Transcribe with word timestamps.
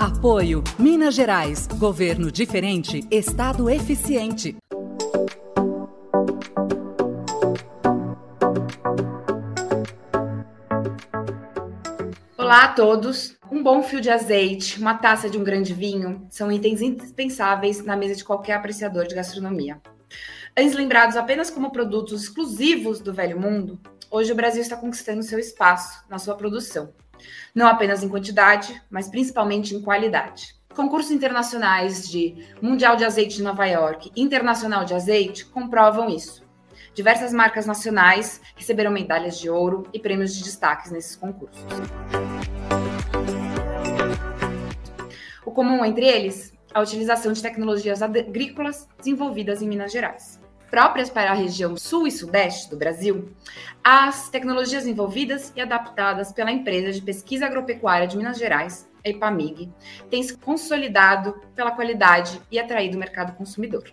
Apoio 0.00 0.62
Minas 0.78 1.16
Gerais. 1.16 1.66
Governo 1.66 2.30
diferente, 2.30 3.00
Estado 3.10 3.68
eficiente. 3.68 4.56
Olá 12.36 12.62
a 12.62 12.68
todos. 12.74 13.36
Um 13.50 13.60
bom 13.60 13.82
fio 13.82 14.00
de 14.00 14.08
azeite, 14.08 14.78
uma 14.78 14.94
taça 14.94 15.28
de 15.28 15.36
um 15.36 15.42
grande 15.42 15.74
vinho 15.74 16.24
são 16.30 16.52
itens 16.52 16.80
indispensáveis 16.80 17.84
na 17.84 17.96
mesa 17.96 18.14
de 18.14 18.24
qualquer 18.24 18.52
apreciador 18.52 19.04
de 19.04 19.16
gastronomia. 19.16 19.82
Antes 20.56 20.76
lembrados 20.76 21.16
apenas 21.16 21.50
como 21.50 21.72
produtos 21.72 22.22
exclusivos 22.22 23.00
do 23.00 23.12
velho 23.12 23.40
mundo, 23.40 23.80
hoje 24.08 24.30
o 24.30 24.36
Brasil 24.36 24.62
está 24.62 24.76
conquistando 24.76 25.24
seu 25.24 25.40
espaço 25.40 26.04
na 26.08 26.20
sua 26.20 26.36
produção, 26.36 26.92
não 27.54 27.66
apenas 27.66 28.02
em 28.02 28.08
quantidade, 28.08 28.80
mas 28.90 29.08
principalmente 29.08 29.74
em 29.74 29.80
qualidade. 29.80 30.54
Concursos 30.74 31.10
internacionais 31.10 32.08
de 32.08 32.46
Mundial 32.62 32.96
de 32.96 33.04
Azeite 33.04 33.36
de 33.36 33.42
Nova 33.42 33.66
York 33.66 34.10
e 34.14 34.22
Internacional 34.22 34.84
de 34.84 34.94
Azeite 34.94 35.44
comprovam 35.44 36.08
isso. 36.08 36.46
Diversas 36.94 37.32
marcas 37.32 37.66
nacionais 37.66 38.40
receberam 38.56 38.90
medalhas 38.90 39.38
de 39.38 39.48
ouro 39.48 39.84
e 39.92 39.98
prêmios 39.98 40.34
de 40.34 40.42
destaques 40.42 40.90
nesses 40.90 41.16
concursos. 41.16 41.64
O 45.44 45.50
comum 45.50 45.84
entre 45.84 46.06
eles, 46.06 46.52
a 46.74 46.80
utilização 46.80 47.32
de 47.32 47.42
tecnologias 47.42 48.02
agrícolas 48.02 48.88
desenvolvidas 48.98 49.62
em 49.62 49.68
Minas 49.68 49.92
Gerais. 49.92 50.40
Próprias 50.70 51.08
para 51.08 51.30
a 51.30 51.34
região 51.34 51.76
sul 51.76 52.06
e 52.06 52.10
sudeste 52.10 52.68
do 52.68 52.76
Brasil, 52.76 53.34
as 53.82 54.28
tecnologias 54.28 54.86
envolvidas 54.86 55.50
e 55.56 55.60
adaptadas 55.62 56.30
pela 56.30 56.52
empresa 56.52 56.92
de 56.92 57.00
pesquisa 57.00 57.46
agropecuária 57.46 58.06
de 58.06 58.18
Minas 58.18 58.38
Gerais, 58.38 58.86
a 59.04 59.08
EPAMIG, 59.08 59.72
têm 60.10 60.22
se 60.22 60.36
consolidado 60.36 61.40
pela 61.54 61.70
qualidade 61.70 62.40
e 62.50 62.58
atraído 62.58 62.96
o 62.96 63.00
mercado 63.00 63.32
consumidor. 63.32 63.84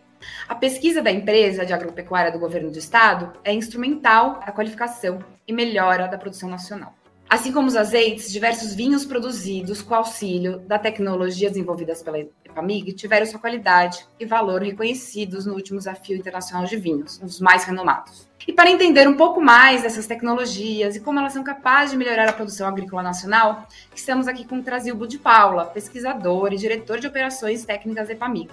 A 0.50 0.56
pesquisa 0.56 1.02
da 1.02 1.12
empresa 1.12 1.66
de 1.66 1.74
agropecuária 1.74 2.32
do 2.32 2.40
governo 2.40 2.72
do 2.72 2.80
estado 2.80 3.32
é 3.44 3.54
instrumental 3.54 4.40
à 4.44 4.52
qualificação 4.52 5.20
e 5.48 5.54
melhora 5.54 6.08
da 6.08 6.18
produção 6.18 6.50
nacional. 6.50 6.94
Assim 7.36 7.52
como 7.52 7.68
os 7.68 7.76
azeites, 7.76 8.32
diversos 8.32 8.74
vinhos 8.74 9.06
produzidos 9.06 9.82
com 9.82 9.94
auxílio 9.94 10.60
da 10.60 10.80
tecnologia 10.80 11.50
desenvolvidas 11.50 12.02
pela 12.02 12.18
EPAMIG 12.18 12.94
tiveram 12.94 13.26
sua 13.26 13.42
qualidade 13.42 14.08
e 14.18 14.26
valor 14.26 14.62
reconhecidos 14.62 15.46
no 15.46 15.54
último 15.54 15.78
desafio 15.78 16.16
internacional 16.16 16.66
de 16.66 16.78
vinhos, 16.78 17.20
um 17.22 17.26
dos 17.26 17.42
mais 17.42 17.66
renomados. 17.66 18.26
E 18.48 18.54
para 18.54 18.72
entender 18.72 19.06
um 19.06 19.18
pouco 19.18 19.42
mais 19.42 19.84
dessas 19.84 20.08
tecnologias 20.08 20.96
e 20.96 21.02
como 21.02 21.20
elas 21.20 21.34
são 21.34 21.44
capazes 21.44 21.92
de 21.92 21.98
melhorar 21.98 22.30
a 22.30 22.32
produção 22.32 22.70
agrícola 22.70 23.04
nacional, 23.04 23.68
estamos 23.94 24.30
aqui 24.30 24.46
com 24.46 24.60
o 24.60 24.64
Trasilbo 24.64 25.06
de 25.06 25.20
Paula, 25.20 25.66
pesquisador 25.66 26.54
e 26.54 26.58
diretor 26.58 27.02
de 27.02 27.08
operações 27.08 27.66
técnicas 27.66 28.08
da 28.08 28.14
EPAMIG, 28.14 28.52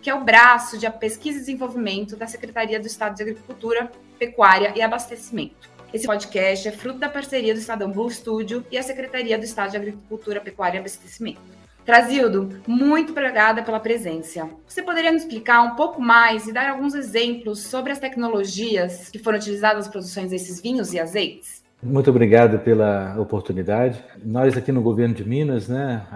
que 0.00 0.08
é 0.08 0.14
o 0.14 0.22
braço 0.22 0.78
de 0.78 0.88
pesquisa 0.92 1.38
e 1.38 1.40
desenvolvimento 1.40 2.14
da 2.14 2.28
Secretaria 2.28 2.78
do 2.78 2.86
Estado 2.86 3.16
de 3.16 3.22
Agricultura, 3.22 3.90
Pecuária 4.16 4.72
e 4.76 4.80
Abastecimento. 4.80 5.71
Esse 5.92 6.06
podcast 6.06 6.66
é 6.66 6.72
fruto 6.72 6.98
da 6.98 7.08
parceria 7.10 7.52
do 7.52 7.60
Estadão 7.60 7.92
Blue 7.92 8.10
Studio 8.10 8.64
e 8.70 8.78
a 8.78 8.82
Secretaria 8.82 9.36
do 9.36 9.44
Estado 9.44 9.72
de 9.72 9.76
Agricultura, 9.76 10.40
Pecuária 10.40 10.78
e 10.78 10.80
Abastecimento. 10.80 11.42
Trazildo, 11.84 12.62
muito 12.66 13.12
obrigada 13.12 13.62
pela 13.62 13.78
presença. 13.78 14.48
Você 14.66 14.82
poderia 14.82 15.12
nos 15.12 15.22
explicar 15.22 15.60
um 15.60 15.76
pouco 15.76 16.00
mais 16.00 16.46
e 16.46 16.52
dar 16.52 16.70
alguns 16.70 16.94
exemplos 16.94 17.64
sobre 17.64 17.92
as 17.92 17.98
tecnologias 17.98 19.10
que 19.10 19.18
foram 19.18 19.36
utilizadas 19.36 19.84
nas 19.84 19.88
produções 19.88 20.30
desses 20.30 20.62
vinhos 20.62 20.94
e 20.94 20.98
azeites? 20.98 21.62
Muito 21.82 22.08
obrigado 22.08 22.58
pela 22.60 23.20
oportunidade. 23.20 24.02
Nós 24.24 24.56
aqui 24.56 24.72
no 24.72 24.80
governo 24.80 25.14
de 25.14 25.28
Minas, 25.28 25.68
né, 25.68 26.06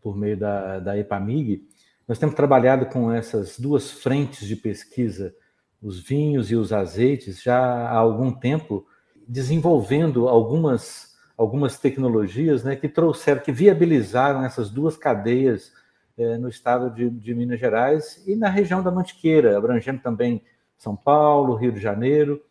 por 0.00 0.16
meio 0.16 0.36
da, 0.36 0.78
da 0.78 0.96
EPAMIG, 0.96 1.66
nós 2.06 2.18
temos 2.18 2.36
trabalhado 2.36 2.86
com 2.86 3.10
essas 3.10 3.58
duas 3.58 3.90
frentes 3.90 4.46
de 4.46 4.54
pesquisa, 4.54 5.34
os 5.82 6.00
vinhos 6.00 6.52
e 6.52 6.54
os 6.54 6.72
azeites, 6.72 7.42
já 7.42 7.58
há 7.58 7.96
algum 7.96 8.30
tempo, 8.30 8.86
desenvolvendo 9.28 10.28
algumas, 10.28 11.16
algumas 11.36 11.78
tecnologias 11.78 12.64
né, 12.64 12.76
que 12.76 12.88
trouxeram, 12.88 13.40
que 13.40 13.52
viabilizaram 13.52 14.44
essas 14.44 14.70
duas 14.70 14.96
cadeias 14.96 15.72
é, 16.16 16.36
no 16.36 16.48
estado 16.48 16.90
de, 16.90 17.10
de, 17.10 17.34
Minas 17.34 17.58
Gerais 17.58 18.22
e 18.26 18.36
na 18.36 18.48
região 18.48 18.82
da 18.82 18.90
Mantiqueira, 18.90 19.56
abrangendo 19.56 20.00
também 20.00 20.42
São 20.76 20.94
Paulo, 20.94 21.56
Rio 21.56 21.72
de 21.72 21.80
Janeiro. 21.80 22.42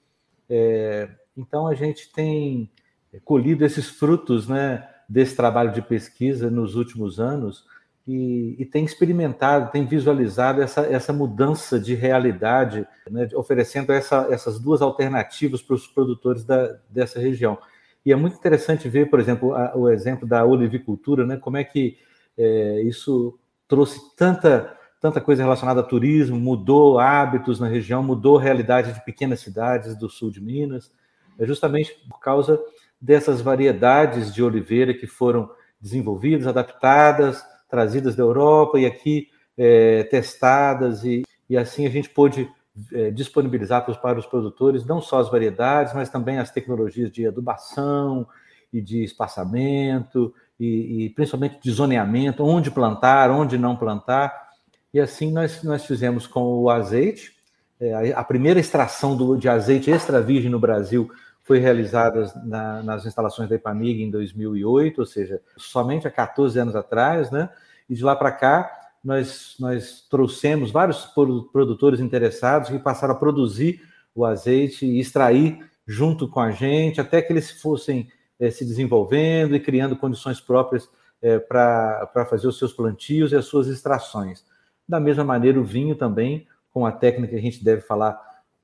É, 0.50 1.10
então, 1.36 1.68
a 1.68 1.74
gente 1.74 2.12
tem 2.12 2.70
colhido 3.24 3.64
esses 3.66 3.90
frutos 3.90 4.48
né, 4.48 4.88
desse 5.08 5.36
trabalho 5.36 5.72
de 5.72 5.82
pesquisa 5.82 6.50
nos 6.50 6.76
últimos 6.76 7.20
anos 7.20 7.66
e, 8.06 8.56
e, 8.60 8.66
tem 8.66 8.84
experimentado, 8.84 9.72
tem 9.72 9.86
visualizado 9.86 10.62
essa, 10.62 10.82
essa 10.82 11.14
mudança 11.14 11.80
de 11.80 11.96
realidade, 11.96 12.86
né, 13.10 13.30
oferecendo 13.34 13.94
essa, 13.94 14.28
essas 14.30 14.60
duas 14.60 14.82
alternativas 14.82 15.62
para 15.62 15.76
os 15.76 15.88
produtores 15.88 16.44
da, 16.44 16.78
dessa 16.90 17.20
região. 17.20 17.58
E 18.06 18.12
é 18.12 18.16
muito 18.16 18.36
interessante 18.36 18.90
ver, 18.90 19.10
por 19.10 19.22
exemplo, 19.22 19.56
a, 19.56 19.76
o 19.78 19.90
exemplo 19.90 20.28
da 20.28 20.44
olivicultura, 20.44 21.26
né, 21.26 21.38
como 21.38 21.56
é 21.56 21.64
que 21.64 21.98
é, 22.38 22.82
isso 22.82 23.40
trouxe 23.70 24.02
tanta, 24.18 24.78
tanta 25.00 25.22
coisa 25.22 25.42
relacionada 25.42 25.80
a 25.80 25.84
turismo, 25.84 26.38
mudou 26.38 27.00
hábitos 27.00 27.58
na 27.58 27.68
região, 27.68 28.04
mudou 28.04 28.38
a 28.38 28.42
realidade 28.42 28.92
de 28.92 29.06
pequenas 29.06 29.40
cidades 29.40 29.96
do 29.98 30.10
sul 30.10 30.30
de 30.30 30.42
Minas, 30.42 30.92
é 31.40 31.46
justamente 31.46 31.96
por 32.10 32.20
causa 32.20 32.60
dessas 33.00 33.40
variedades 33.40 34.34
de 34.34 34.44
oliveira 34.44 34.94
que 34.94 35.08
foram 35.08 35.50
desenvolvidas, 35.80 36.48
adaptadas, 36.48 37.44
trazidas 37.74 38.16
da 38.16 38.22
Europa 38.22 38.80
e 38.80 38.86
aqui 38.86 39.30
é, 39.58 40.04
testadas, 40.04 41.04
e, 41.04 41.24
e 41.50 41.58
assim 41.58 41.88
a 41.88 41.90
gente 41.90 42.08
pôde 42.08 42.48
é, 42.92 43.10
disponibilizar 43.10 43.84
para 43.84 44.20
os, 44.20 44.28
produtores 44.28 44.86
não 44.86 45.02
só 45.02 45.20
as 45.20 45.32
variedades, 45.32 45.92
mas 45.92 46.08
também 46.08 46.38
as 46.38 46.52
tecnologias 46.52 47.12
de 47.12 47.26
adubação 47.26 48.28
e 48.72 48.80
de 48.80 49.04
espaçamento, 49.04 50.32
e, 50.60 51.06
e 51.06 51.10
principalmente 51.10 51.60
de 51.64 51.72
zoneamento, 51.72 52.46
onde 52.46 52.70
plantar, 52.70 53.32
onde 53.32 53.58
não 53.58 53.76
plantar. 53.76 54.50
E 54.94 55.00
assim 55.00 55.32
nós, 55.32 55.64
nós 55.64 55.84
fizemos 55.84 56.28
com 56.28 56.44
o 56.44 56.70
azeite. 56.70 57.34
É, 57.80 58.14
a 58.14 58.24
primeira 58.24 58.60
extração 58.60 59.18
do, 59.18 59.36
de 59.36 59.50
azeite 59.50 59.90
extra 59.90 60.22
virgem 60.22 60.52
no 60.52 60.60
Brasil 60.60 61.10
foi 61.44 61.60
realizada 61.60 62.32
na, 62.46 62.82
nas 62.82 63.06
instalações 63.06 63.50
da 63.50 63.56
Ipamig 63.56 64.02
em 64.02 64.10
2008, 64.10 65.00
ou 65.00 65.06
seja, 65.06 65.42
somente 65.58 66.08
há 66.08 66.12
14 66.12 66.58
anos 66.58 66.76
atrás, 66.76 67.30
né? 67.30 67.50
E 67.90 67.96
de 67.96 68.04
lá 68.04 68.16
para 68.16 68.32
cá, 68.32 68.72
nós, 69.04 69.56
nós 69.60 70.08
trouxemos 70.10 70.72
vários 70.72 71.06
produtores 71.52 72.00
interessados 72.00 72.70
que 72.70 72.80
passaram 72.80 73.14
a 73.14 73.18
produzir 73.18 73.82
o 74.16 74.26
azeite 74.26 74.86
e 74.86 75.00
extrair 75.00 75.60
junto 75.86 76.30
com 76.30 76.40
a 76.40 76.52
gente, 76.52 77.02
até 77.02 77.22
que 77.22 77.34
eles 77.34 77.52
fossem 77.62 78.08
é, 78.40 78.50
se 78.50 78.64
desenvolvendo 78.64 79.54
e 79.54 79.60
criando 79.60 79.98
condições 79.98 80.40
próprias 80.40 80.90
é, 81.22 81.40
para 81.40 82.26
fazer 82.30 82.48
os 82.48 82.58
seus 82.58 82.72
plantios 82.72 83.34
e 83.34 83.36
as 83.36 83.46
suas 83.46 83.68
extrações. 83.68 84.46
Da 84.88 85.00
mesma 85.00 85.26
maneira, 85.26 85.60
o 85.60 85.64
vinho 85.64 85.96
também, 85.96 86.48
com 86.72 86.86
a 86.86 86.92
técnica 86.92 87.34
que 87.34 87.40
a 87.40 87.42
gente 87.42 87.64
deve 87.64 87.82
falar 87.82 88.18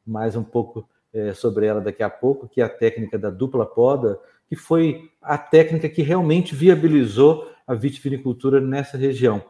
mais 0.08 0.36
um 0.38 0.44
pouco 0.44 0.88
é, 1.14 1.34
sobre 1.34 1.66
ela 1.66 1.81
daqui 1.81 2.03
a 2.03 2.09
pouco, 2.09 2.47
que 2.47 2.62
é 2.62 2.64
a 2.64 2.70
técnica 2.70 3.18
da 3.18 3.30
dupla 3.30 3.66
poda, 3.66 4.20
que 4.47 4.56
foi 4.56 5.09
a 5.22 5.38
técnica 5.38 5.88
que 5.88 6.02
realmente 6.02 6.56
viabilizou 6.56 7.52
a 7.68 7.74
vitivinicultura 7.75 8.59
nessa 8.59 8.97
região. 8.97 9.44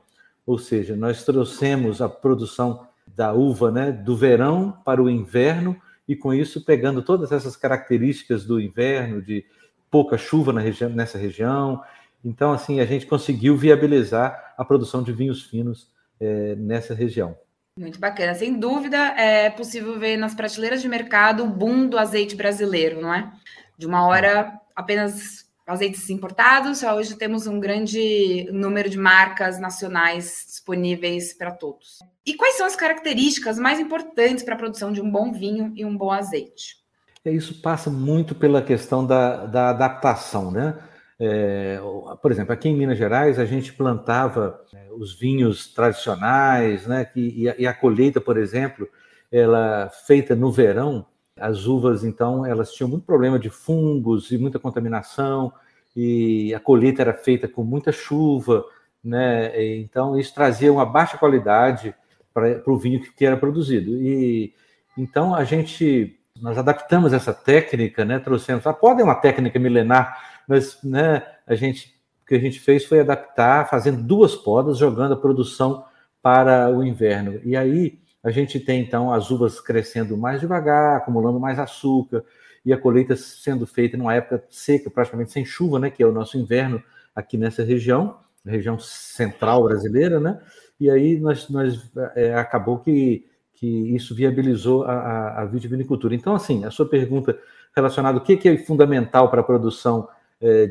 Ou 0.45 0.57
seja, 0.57 0.95
nós 0.95 1.23
trouxemos 1.23 2.01
a 2.01 2.09
produção 2.09 2.87
da 3.07 3.33
uva 3.33 3.71
né, 3.71 3.91
do 3.91 4.15
verão 4.15 4.77
para 4.83 5.01
o 5.01 5.09
inverno, 5.09 5.75
e 6.07 6.15
com 6.15 6.33
isso 6.33 6.65
pegando 6.65 7.01
todas 7.01 7.31
essas 7.31 7.55
características 7.55 8.43
do 8.43 8.59
inverno, 8.59 9.21
de 9.21 9.45
pouca 9.91 10.17
chuva 10.17 10.51
na 10.51 10.59
região, 10.59 10.89
nessa 10.89 11.17
região. 11.17 11.81
Então, 12.25 12.51
assim, 12.51 12.79
a 12.79 12.85
gente 12.85 13.05
conseguiu 13.05 13.55
viabilizar 13.55 14.53
a 14.57 14.65
produção 14.65 15.03
de 15.03 15.11
vinhos 15.13 15.43
finos 15.43 15.87
é, 16.19 16.55
nessa 16.55 16.93
região. 16.93 17.37
Muito 17.79 17.97
bacana. 17.97 18.35
Sem 18.35 18.59
dúvida, 18.59 18.97
é 19.17 19.49
possível 19.49 19.97
ver 19.97 20.17
nas 20.17 20.35
prateleiras 20.35 20.81
de 20.81 20.89
mercado 20.89 21.45
o 21.45 21.47
boom 21.47 21.87
do 21.87 21.97
azeite 21.97 22.35
brasileiro, 22.35 23.01
não 23.01 23.13
é? 23.13 23.31
De 23.77 23.87
uma 23.87 24.05
hora, 24.05 24.59
apenas 24.75 25.47
azeites 25.65 26.09
importados, 26.09 26.83
hoje 26.83 27.15
temos 27.15 27.47
um 27.47 27.57
grande 27.57 28.49
número 28.51 28.89
de 28.89 28.97
marcas 28.97 29.57
nacionais 29.61 30.43
disponíveis 30.45 31.33
para 31.33 31.51
todos. 31.51 31.99
E 32.25 32.33
quais 32.33 32.57
são 32.57 32.65
as 32.65 32.75
características 32.75 33.57
mais 33.57 33.79
importantes 33.79 34.43
para 34.43 34.55
a 34.55 34.57
produção 34.57 34.91
de 34.91 34.99
um 35.01 35.09
bom 35.09 35.31
vinho 35.31 35.71
e 35.73 35.85
um 35.85 35.95
bom 35.95 36.11
azeite? 36.11 36.75
É, 37.23 37.31
isso 37.31 37.61
passa 37.61 37.89
muito 37.89 38.35
pela 38.35 38.61
questão 38.61 39.07
da, 39.07 39.45
da 39.45 39.69
adaptação, 39.69 40.51
né? 40.51 40.77
É, 41.19 41.79
por 42.21 42.31
exemplo, 42.31 42.53
aqui 42.53 42.69
em 42.69 42.75
Minas 42.75 42.97
Gerais 42.97 43.37
a 43.37 43.45
gente 43.45 43.73
plantava 43.73 44.61
é, 44.73 44.87
os 44.93 45.13
vinhos 45.19 45.73
tradicionais, 45.73 46.87
né? 46.87 47.03
Que, 47.03 47.33
e, 47.35 47.49
a, 47.49 47.55
e 47.59 47.67
a 47.67 47.73
colheita, 47.73 48.21
por 48.21 48.37
exemplo, 48.37 48.87
ela 49.31 49.89
feita 50.07 50.33
no 50.35 50.51
verão, 50.51 51.05
as 51.37 51.65
uvas 51.65 52.03
então 52.03 52.45
elas 52.45 52.73
tinham 52.73 52.89
muito 52.89 53.05
problema 53.05 53.37
de 53.37 53.49
fungos 53.49 54.31
e 54.31 54.37
muita 54.37 54.59
contaminação 54.59 55.51
e 55.95 56.53
a 56.53 56.59
colheita 56.59 57.01
era 57.01 57.13
feita 57.13 57.47
com 57.47 57.63
muita 57.63 57.91
chuva, 57.91 58.63
né? 59.03 59.77
Então 59.77 60.17
isso 60.17 60.33
trazia 60.33 60.71
uma 60.71 60.85
baixa 60.85 61.17
qualidade 61.17 61.93
para 62.33 62.61
o 62.65 62.77
vinho 62.77 63.01
que 63.01 63.25
era 63.25 63.35
produzido. 63.37 63.91
E 64.01 64.53
então 64.97 65.35
a 65.35 65.43
gente 65.43 66.15
nós 66.41 66.57
adaptamos 66.57 67.11
essa 67.11 67.33
técnica, 67.33 68.05
né? 68.05 68.19
Trouxemos, 68.19 68.65
ah, 68.65 68.73
pode 68.73 69.01
uma 69.03 69.15
técnica 69.15 69.59
milenar, 69.59 70.28
mas 70.49 70.79
né, 70.83 71.21
a 71.45 71.53
gente 71.53 71.93
o 72.23 72.25
que 72.29 72.35
a 72.35 72.39
gente 72.39 72.59
fez 72.59 72.85
foi 72.85 72.99
adaptar, 72.99 73.69
fazendo 73.69 74.03
duas 74.03 74.35
podas, 74.35 74.77
jogando 74.77 75.13
a 75.13 75.17
produção 75.17 75.85
para 76.21 76.69
o 76.69 76.83
inverno. 76.83 77.39
E 77.43 77.55
aí 77.55 77.99
a 78.23 78.31
gente 78.31 78.59
tem 78.59 78.81
então 78.81 79.13
as 79.13 79.31
uvas 79.31 79.61
crescendo 79.61 80.17
mais 80.17 80.41
devagar, 80.41 80.97
acumulando 80.97 81.39
mais 81.39 81.57
açúcar, 81.57 82.23
e 82.65 82.73
a 82.73 82.77
colheita 82.77 83.15
sendo 83.15 83.65
feita 83.65 83.95
numa 83.95 84.13
época 84.13 84.43
seca, 84.49 84.89
praticamente 84.89 85.31
sem 85.31 85.45
chuva, 85.45 85.79
né, 85.79 85.89
que 85.89 86.03
é 86.03 86.05
o 86.05 86.11
nosso 86.11 86.37
inverno 86.37 86.83
aqui 87.15 87.37
nessa 87.37 87.63
região, 87.63 88.17
região 88.45 88.77
central 88.79 89.63
brasileira, 89.63 90.19
né? 90.19 90.39
E 90.79 90.89
aí 90.89 91.19
nós, 91.19 91.49
nós 91.49 91.91
é, 92.15 92.33
acabou 92.35 92.79
que, 92.79 93.25
que 93.53 93.95
isso 93.95 94.15
viabilizou 94.15 94.83
a, 94.83 94.93
a, 94.93 95.41
a 95.41 95.45
vitivinicultura. 95.45 96.15
Então, 96.15 96.35
assim, 96.35 96.63
a 96.63 96.71
sua 96.71 96.87
pergunta 96.87 97.37
relacionada 97.75 98.17
ao 98.17 98.23
que, 98.23 98.37
que 98.37 98.49
é 98.49 98.57
fundamental 98.57 99.29
para 99.29 99.41
a 99.41 99.43
produção 99.43 100.07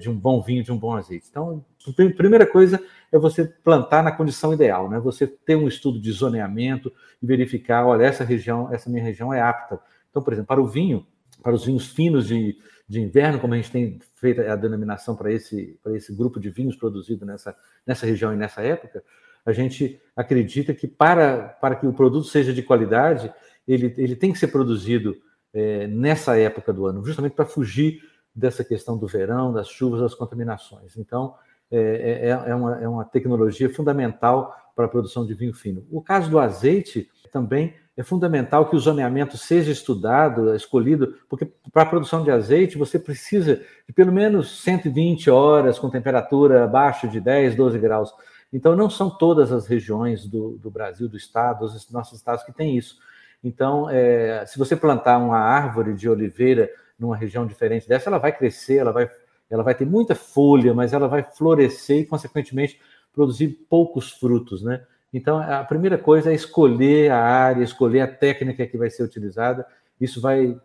de 0.00 0.08
um 0.08 0.18
bom 0.18 0.40
vinho, 0.40 0.64
de 0.64 0.72
um 0.72 0.78
bom 0.78 0.94
azeite. 0.94 1.26
Então, 1.30 1.64
a 1.86 1.92
primeira 2.16 2.46
coisa 2.46 2.82
é 3.12 3.18
você 3.18 3.44
plantar 3.44 4.02
na 4.02 4.12
condição 4.12 4.52
ideal, 4.54 4.88
né? 4.88 4.98
Você 4.98 5.26
ter 5.26 5.56
um 5.56 5.68
estudo 5.68 6.00
de 6.00 6.10
zoneamento 6.10 6.92
e 7.22 7.26
verificar, 7.26 7.86
olha, 7.86 8.04
essa 8.04 8.24
região, 8.24 8.72
essa 8.72 8.88
minha 8.88 9.02
região 9.02 9.32
é 9.32 9.40
apta. 9.40 9.78
Então, 10.10 10.22
por 10.22 10.32
exemplo, 10.32 10.48
para 10.48 10.60
o 10.60 10.66
vinho, 10.66 11.06
para 11.42 11.54
os 11.54 11.64
vinhos 11.64 11.86
finos 11.86 12.26
de, 12.26 12.56
de 12.88 13.00
inverno, 13.00 13.38
como 13.38 13.54
a 13.54 13.56
gente 13.56 13.70
tem 13.70 13.98
feito 14.14 14.40
a 14.40 14.56
denominação 14.56 15.14
para 15.14 15.30
esse, 15.32 15.78
para 15.82 15.94
esse 15.94 16.14
grupo 16.14 16.40
de 16.40 16.50
vinhos 16.50 16.74
produzido 16.74 17.26
nessa, 17.26 17.54
nessa 17.86 18.06
região 18.06 18.32
e 18.32 18.36
nessa 18.36 18.62
época, 18.62 19.02
a 19.44 19.52
gente 19.52 20.00
acredita 20.16 20.74
que 20.74 20.86
para, 20.86 21.48
para 21.60 21.76
que 21.76 21.86
o 21.86 21.92
produto 21.92 22.26
seja 22.26 22.52
de 22.52 22.62
qualidade, 22.62 23.32
ele, 23.66 23.94
ele 23.96 24.16
tem 24.16 24.32
que 24.32 24.38
ser 24.38 24.48
produzido 24.48 25.16
é, 25.52 25.86
nessa 25.86 26.36
época 26.38 26.72
do 26.72 26.86
ano, 26.86 27.04
justamente 27.04 27.34
para 27.34 27.46
fugir 27.46 28.00
dessa 28.38 28.62
questão 28.62 28.96
do 28.96 29.06
verão, 29.06 29.52
das 29.52 29.68
chuvas, 29.68 30.00
das 30.00 30.14
contaminações. 30.14 30.96
Então, 30.96 31.34
é, 31.70 32.28
é, 32.28 32.50
é, 32.50 32.54
uma, 32.54 32.80
é 32.80 32.88
uma 32.88 33.04
tecnologia 33.04 33.68
fundamental 33.68 34.54
para 34.74 34.86
a 34.86 34.88
produção 34.88 35.26
de 35.26 35.34
vinho 35.34 35.52
fino. 35.52 35.84
O 35.90 36.00
caso 36.00 36.30
do 36.30 36.38
azeite 36.38 37.10
também 37.32 37.74
é 37.96 38.02
fundamental 38.02 38.70
que 38.70 38.76
o 38.76 38.78
zoneamento 38.78 39.36
seja 39.36 39.72
estudado, 39.72 40.54
escolhido, 40.54 41.16
porque 41.28 41.52
para 41.72 41.82
a 41.82 41.86
produção 41.86 42.22
de 42.22 42.30
azeite 42.30 42.78
você 42.78 42.96
precisa 42.96 43.60
de 43.86 43.92
pelo 43.92 44.12
menos 44.12 44.62
120 44.62 45.28
horas 45.30 45.78
com 45.78 45.90
temperatura 45.90 46.64
abaixo 46.64 47.08
de 47.08 47.20
10, 47.20 47.56
12 47.56 47.78
graus. 47.78 48.12
Então, 48.52 48.76
não 48.76 48.88
são 48.88 49.10
todas 49.10 49.50
as 49.50 49.66
regiões 49.66 50.26
do, 50.26 50.56
do 50.58 50.70
Brasil, 50.70 51.08
do 51.08 51.16
estado, 51.16 51.66
dos 51.66 51.90
nossos 51.90 52.16
estados 52.16 52.44
que 52.44 52.52
têm 52.52 52.76
isso. 52.76 52.96
Então, 53.42 53.90
é, 53.90 54.44
se 54.46 54.58
você 54.58 54.74
plantar 54.74 55.18
uma 55.18 55.38
árvore 55.38 55.92
de 55.92 56.08
oliveira 56.08 56.70
numa 56.98 57.16
região 57.16 57.46
diferente 57.46 57.88
dessa, 57.88 58.10
ela 58.10 58.18
vai 58.18 58.32
crescer, 58.36 58.76
ela 58.76 58.92
vai, 58.92 59.08
ela 59.48 59.62
vai 59.62 59.74
ter 59.74 59.86
muita 59.86 60.14
folha, 60.14 60.74
mas 60.74 60.92
ela 60.92 61.06
vai 61.06 61.22
florescer 61.22 62.00
e, 62.00 62.06
consequentemente, 62.06 62.80
produzir 63.12 63.48
poucos 63.68 64.12
frutos, 64.12 64.62
né? 64.62 64.84
Então, 65.12 65.38
a 65.38 65.64
primeira 65.64 65.96
coisa 65.96 66.30
é 66.30 66.34
escolher 66.34 67.10
a 67.10 67.18
área, 67.18 67.64
escolher 67.64 68.00
a 68.00 68.06
técnica 68.06 68.66
que 68.66 68.76
vai 68.76 68.90
ser 68.90 69.02
utilizada. 69.02 69.66
Isso 69.98 70.20
vai, 70.20 70.60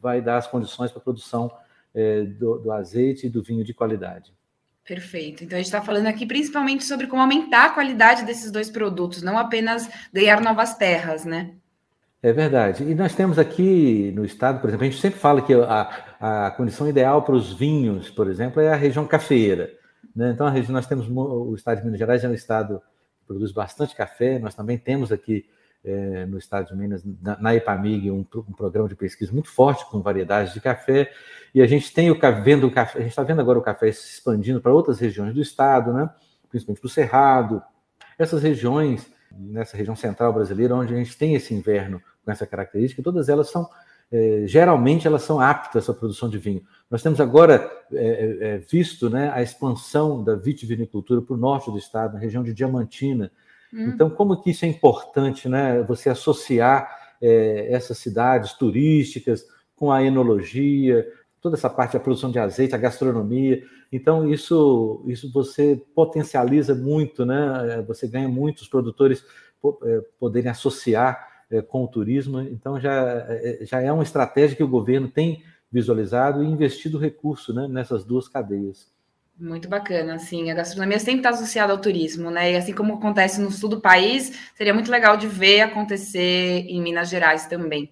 vai 0.00 0.20
dar 0.20 0.36
as 0.36 0.46
condições 0.46 0.90
para 0.90 1.00
a 1.00 1.02
produção 1.02 1.50
é, 1.94 2.22
do, 2.22 2.58
do 2.58 2.70
azeite 2.70 3.26
e 3.26 3.30
do 3.30 3.42
vinho 3.42 3.64
de 3.64 3.72
qualidade. 3.72 4.32
Perfeito. 4.84 5.44
Então, 5.44 5.56
a 5.56 5.58
gente 5.58 5.66
está 5.66 5.82
falando 5.82 6.06
aqui 6.06 6.26
principalmente 6.26 6.84
sobre 6.84 7.06
como 7.06 7.22
aumentar 7.22 7.66
a 7.66 7.70
qualidade 7.70 8.24
desses 8.24 8.50
dois 8.50 8.70
produtos, 8.70 9.22
não 9.22 9.38
apenas 9.38 9.88
ganhar 10.12 10.40
novas 10.40 10.74
terras, 10.76 11.24
né? 11.24 11.54
É 12.20 12.32
verdade. 12.32 12.82
E 12.82 12.94
nós 12.94 13.14
temos 13.14 13.38
aqui 13.38 14.12
no 14.14 14.24
estado, 14.24 14.60
por 14.60 14.68
exemplo, 14.68 14.86
a 14.86 14.90
gente 14.90 15.00
sempre 15.00 15.20
fala 15.20 15.40
que 15.40 15.54
a, 15.54 16.46
a 16.46 16.50
condição 16.50 16.88
ideal 16.88 17.22
para 17.22 17.34
os 17.34 17.52
vinhos, 17.52 18.10
por 18.10 18.28
exemplo, 18.28 18.60
é 18.60 18.72
a 18.72 18.76
região 18.76 19.06
cafeeira. 19.06 19.70
Né? 20.14 20.32
Então, 20.32 20.46
a 20.46 20.50
região, 20.50 20.72
nós 20.72 20.86
temos 20.86 21.08
o 21.08 21.54
estado 21.54 21.78
de 21.78 21.84
Minas 21.84 21.98
Gerais 21.98 22.24
é 22.24 22.28
um 22.28 22.34
estado 22.34 22.82
que 23.20 23.26
produz 23.26 23.52
bastante 23.52 23.94
café. 23.94 24.40
Nós 24.40 24.52
também 24.52 24.76
temos 24.76 25.12
aqui 25.12 25.46
é, 25.84 26.26
no 26.26 26.38
estado 26.38 26.66
de 26.66 26.76
Minas, 26.76 27.04
na, 27.22 27.40
na 27.40 27.54
EPAMIG, 27.54 28.10
um, 28.10 28.26
um, 28.36 28.52
programa 28.52 28.88
de 28.88 28.96
pesquisa 28.96 29.32
muito 29.32 29.48
forte 29.48 29.88
com 29.88 30.02
variedades 30.02 30.52
de 30.52 30.60
café. 30.60 31.12
E 31.54 31.62
a 31.62 31.66
gente 31.68 31.94
tem 31.94 32.10
o 32.10 32.18
vendo 32.42 32.66
o 32.66 32.70
café, 32.70 32.98
a 32.98 33.02
gente 33.02 33.10
está 33.10 33.22
vendo 33.22 33.40
agora 33.40 33.60
o 33.60 33.62
café 33.62 33.92
se 33.92 34.14
expandindo 34.14 34.60
para 34.60 34.72
outras 34.72 34.98
regiões 34.98 35.32
do 35.32 35.40
estado, 35.40 35.92
né? 35.92 36.10
principalmente 36.50 36.80
para 36.80 36.88
o 36.88 36.90
Cerrado. 36.90 37.62
Essas 38.18 38.42
regiões 38.42 39.08
nessa 39.32 39.76
região 39.76 39.96
central 39.96 40.32
brasileira, 40.32 40.74
onde 40.74 40.94
a 40.94 40.96
gente 40.96 41.16
tem 41.16 41.34
esse 41.34 41.54
inverno 41.54 42.00
com 42.24 42.30
essa 42.30 42.46
característica, 42.46 43.02
todas 43.02 43.28
elas 43.28 43.50
são, 43.50 43.68
é, 44.10 44.44
geralmente, 44.46 45.06
elas 45.06 45.22
são 45.22 45.40
aptas 45.40 45.88
à 45.88 45.94
produção 45.94 46.28
de 46.28 46.38
vinho. 46.38 46.62
Nós 46.90 47.02
temos 47.02 47.20
agora 47.20 47.70
é, 47.92 48.38
é, 48.40 48.58
visto 48.58 49.10
né, 49.10 49.30
a 49.34 49.42
expansão 49.42 50.22
da 50.22 50.34
vitivinicultura 50.34 51.22
para 51.22 51.34
o 51.34 51.38
norte 51.38 51.70
do 51.70 51.78
estado, 51.78 52.14
na 52.14 52.20
região 52.20 52.42
de 52.42 52.54
Diamantina. 52.54 53.30
Hum. 53.72 53.90
Então, 53.94 54.10
como 54.10 54.40
que 54.40 54.50
isso 54.50 54.64
é 54.64 54.68
importante, 54.68 55.48
né, 55.48 55.82
você 55.82 56.08
associar 56.08 56.96
essas 57.20 57.98
cidades 57.98 58.52
turísticas 58.52 59.44
com 59.74 59.90
a 59.90 60.04
enologia, 60.04 61.04
toda 61.40 61.56
essa 61.56 61.70
parte 61.70 61.94
da 61.94 62.00
produção 62.00 62.30
de 62.30 62.38
azeite, 62.38 62.74
a 62.74 62.78
gastronomia. 62.78 63.62
Então, 63.90 64.30
isso, 64.30 65.02
isso 65.06 65.32
você 65.32 65.80
potencializa 65.94 66.74
muito, 66.74 67.24
né? 67.24 67.82
Você 67.86 68.06
ganha 68.06 68.28
muito 68.28 68.58
os 68.58 68.68
produtores 68.68 69.24
é, 69.84 70.00
poderem 70.18 70.50
associar 70.50 71.44
é, 71.50 71.62
com 71.62 71.84
o 71.84 71.88
turismo. 71.88 72.40
Então, 72.40 72.78
já, 72.78 73.26
é, 73.28 73.60
já 73.62 73.80
é 73.80 73.90
uma 73.90 74.02
estratégia 74.02 74.56
que 74.56 74.62
o 74.62 74.68
governo 74.68 75.08
tem 75.08 75.42
visualizado 75.70 76.42
e 76.42 76.46
investido 76.46 76.98
recurso 76.98 77.52
né, 77.52 77.66
nessas 77.68 78.04
duas 78.04 78.28
cadeias. 78.28 78.90
Muito 79.38 79.68
bacana, 79.68 80.16
assim, 80.16 80.50
a 80.50 80.54
gastronomia 80.54 80.98
sempre 80.98 81.20
está 81.20 81.30
associada 81.30 81.72
ao 81.72 81.80
turismo, 81.80 82.28
né? 82.28 82.52
E 82.52 82.56
assim 82.56 82.72
como 82.72 82.94
acontece 82.94 83.40
no 83.40 83.52
sul 83.52 83.68
do 83.68 83.80
país, 83.80 84.32
seria 84.56 84.74
muito 84.74 84.90
legal 84.90 85.16
de 85.16 85.28
ver 85.28 85.60
acontecer 85.60 86.64
em 86.66 86.82
Minas 86.82 87.08
Gerais 87.08 87.46
também. 87.46 87.88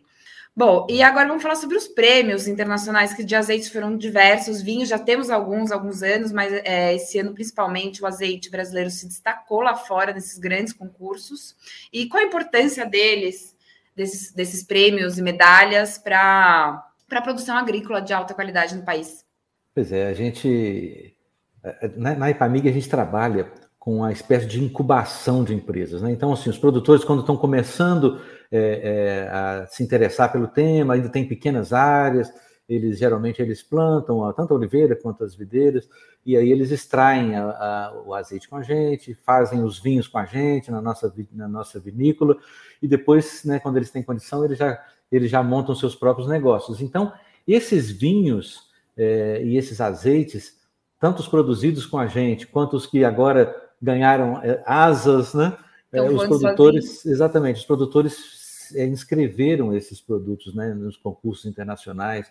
Bom, 0.59 0.87
e 0.89 1.03
agora 1.03 1.29
vamos 1.29 1.43
falar 1.43 1.57
sobre 1.57 1.77
os 1.77 1.87
prêmios 1.87 2.49
internacionais 2.49 3.13
que 3.13 3.23
de 3.23 3.37
azeites 3.37 3.69
foram 3.69 3.95
diversos. 3.95 4.63
Vinhos 4.63 4.89
já 4.89 4.99
temos 4.99 5.29
alguns, 5.29 5.71
alguns 5.71 6.03
anos, 6.03 6.33
mas 6.33 6.51
é, 6.51 6.95
esse 6.95 7.19
ano 7.19 7.35
principalmente 7.35 8.03
o 8.03 8.07
azeite 8.07 8.51
brasileiro 8.51 8.89
se 8.89 9.07
destacou 9.07 9.61
lá 9.61 9.75
fora 9.77 10.15
nesses 10.15 10.39
grandes 10.39 10.73
concursos. 10.73 11.55
E 11.93 12.09
qual 12.09 12.23
a 12.23 12.27
importância 12.27 12.87
deles, 12.87 13.55
desses, 13.95 14.33
desses 14.33 14.63
prêmios 14.63 15.19
e 15.19 15.23
medalhas 15.23 15.99
para 15.99 16.83
a 17.11 17.21
produção 17.21 17.55
agrícola 17.55 18.01
de 18.01 18.15
alta 18.15 18.33
qualidade 18.33 18.75
no 18.75 18.83
país? 18.83 19.27
Pois 19.75 19.93
é, 19.93 20.09
a 20.09 20.15
gente 20.15 21.15
é, 21.63 21.87
é, 21.87 21.89
na, 21.97 22.15
na 22.15 22.31
IPAMIG 22.31 22.69
a 22.69 22.73
gente 22.73 22.89
trabalha 22.89 23.53
com 23.87 23.99
uma 23.99 24.11
espécie 24.11 24.49
de 24.49 24.61
incubação 24.61 25.45
de 25.45 25.55
empresas. 25.55 26.03
Né? 26.03 26.11
Então, 26.11 26.33
assim, 26.33 26.51
os 26.51 26.59
produtores, 26.59 27.05
quando 27.05 27.21
estão 27.21 27.37
começando 27.37 28.21
é, 28.51 28.81
é, 28.83 29.29
a 29.29 29.67
se 29.69 29.81
interessar 29.81 30.33
pelo 30.33 30.49
tema, 30.49 30.95
ainda 30.95 31.09
tem 31.09 31.25
pequenas 31.25 31.73
áreas, 31.73 32.29
eles 32.69 32.99
geralmente 32.99 33.41
eles 33.41 33.63
plantam 33.63 34.33
tanto 34.33 34.53
a 34.53 34.57
oliveira 34.57 34.97
quanto 34.97 35.23
as 35.23 35.37
videiras, 35.37 35.89
e 36.25 36.37
aí 36.37 36.51
eles 36.51 36.73
extraem 36.73 37.37
a, 37.37 37.45
a, 37.45 38.03
o 38.05 38.13
azeite 38.13 38.49
com 38.49 38.57
a 38.57 38.63
gente, 38.65 39.15
fazem 39.25 39.63
os 39.63 39.79
vinhos 39.79 40.09
com 40.09 40.19
a 40.19 40.25
gente 40.25 40.69
na 40.69 40.83
nossa, 40.83 41.15
na 41.31 41.47
nossa 41.47 41.79
vinícola, 41.79 42.37
e 42.83 42.89
depois, 42.89 43.45
né, 43.45 43.61
quando 43.61 43.77
eles 43.77 43.93
têm 43.93 44.03
condição, 44.03 44.45
eles 44.45 44.59
já, 44.59 44.85
eles 45.13 45.31
já 45.31 45.45
montam 45.45 45.77
seus 45.77 45.95
próprios 45.95 46.29
negócios. 46.29 46.81
Então, 46.81 47.13
esses 47.47 47.89
vinhos 47.89 48.69
é, 48.97 49.45
e 49.45 49.57
esses 49.57 49.81
azeites, 49.81 50.57
tanto 50.99 51.21
os 51.21 51.29
produzidos 51.29 51.87
com 51.87 52.01
a 52.01 52.09
gente, 52.09 52.49
quanto 52.49 52.77
os 52.77 52.85
que 52.85 53.05
agora 53.05 53.65
ganharam 53.81 54.41
é, 54.43 54.63
asas, 54.67 55.35
né? 55.35 55.57
É, 55.93 56.03
os 56.03 56.27
produtores, 56.27 56.97
sozinho. 56.97 57.15
exatamente, 57.15 57.61
os 57.61 57.65
produtores 57.65 58.73
é, 58.75 58.85
inscreveram 58.87 59.75
esses 59.75 60.01
produtos 60.01 60.55
né, 60.55 60.75
nos 60.75 60.97
concursos 60.97 61.47
internacionais. 61.47 62.31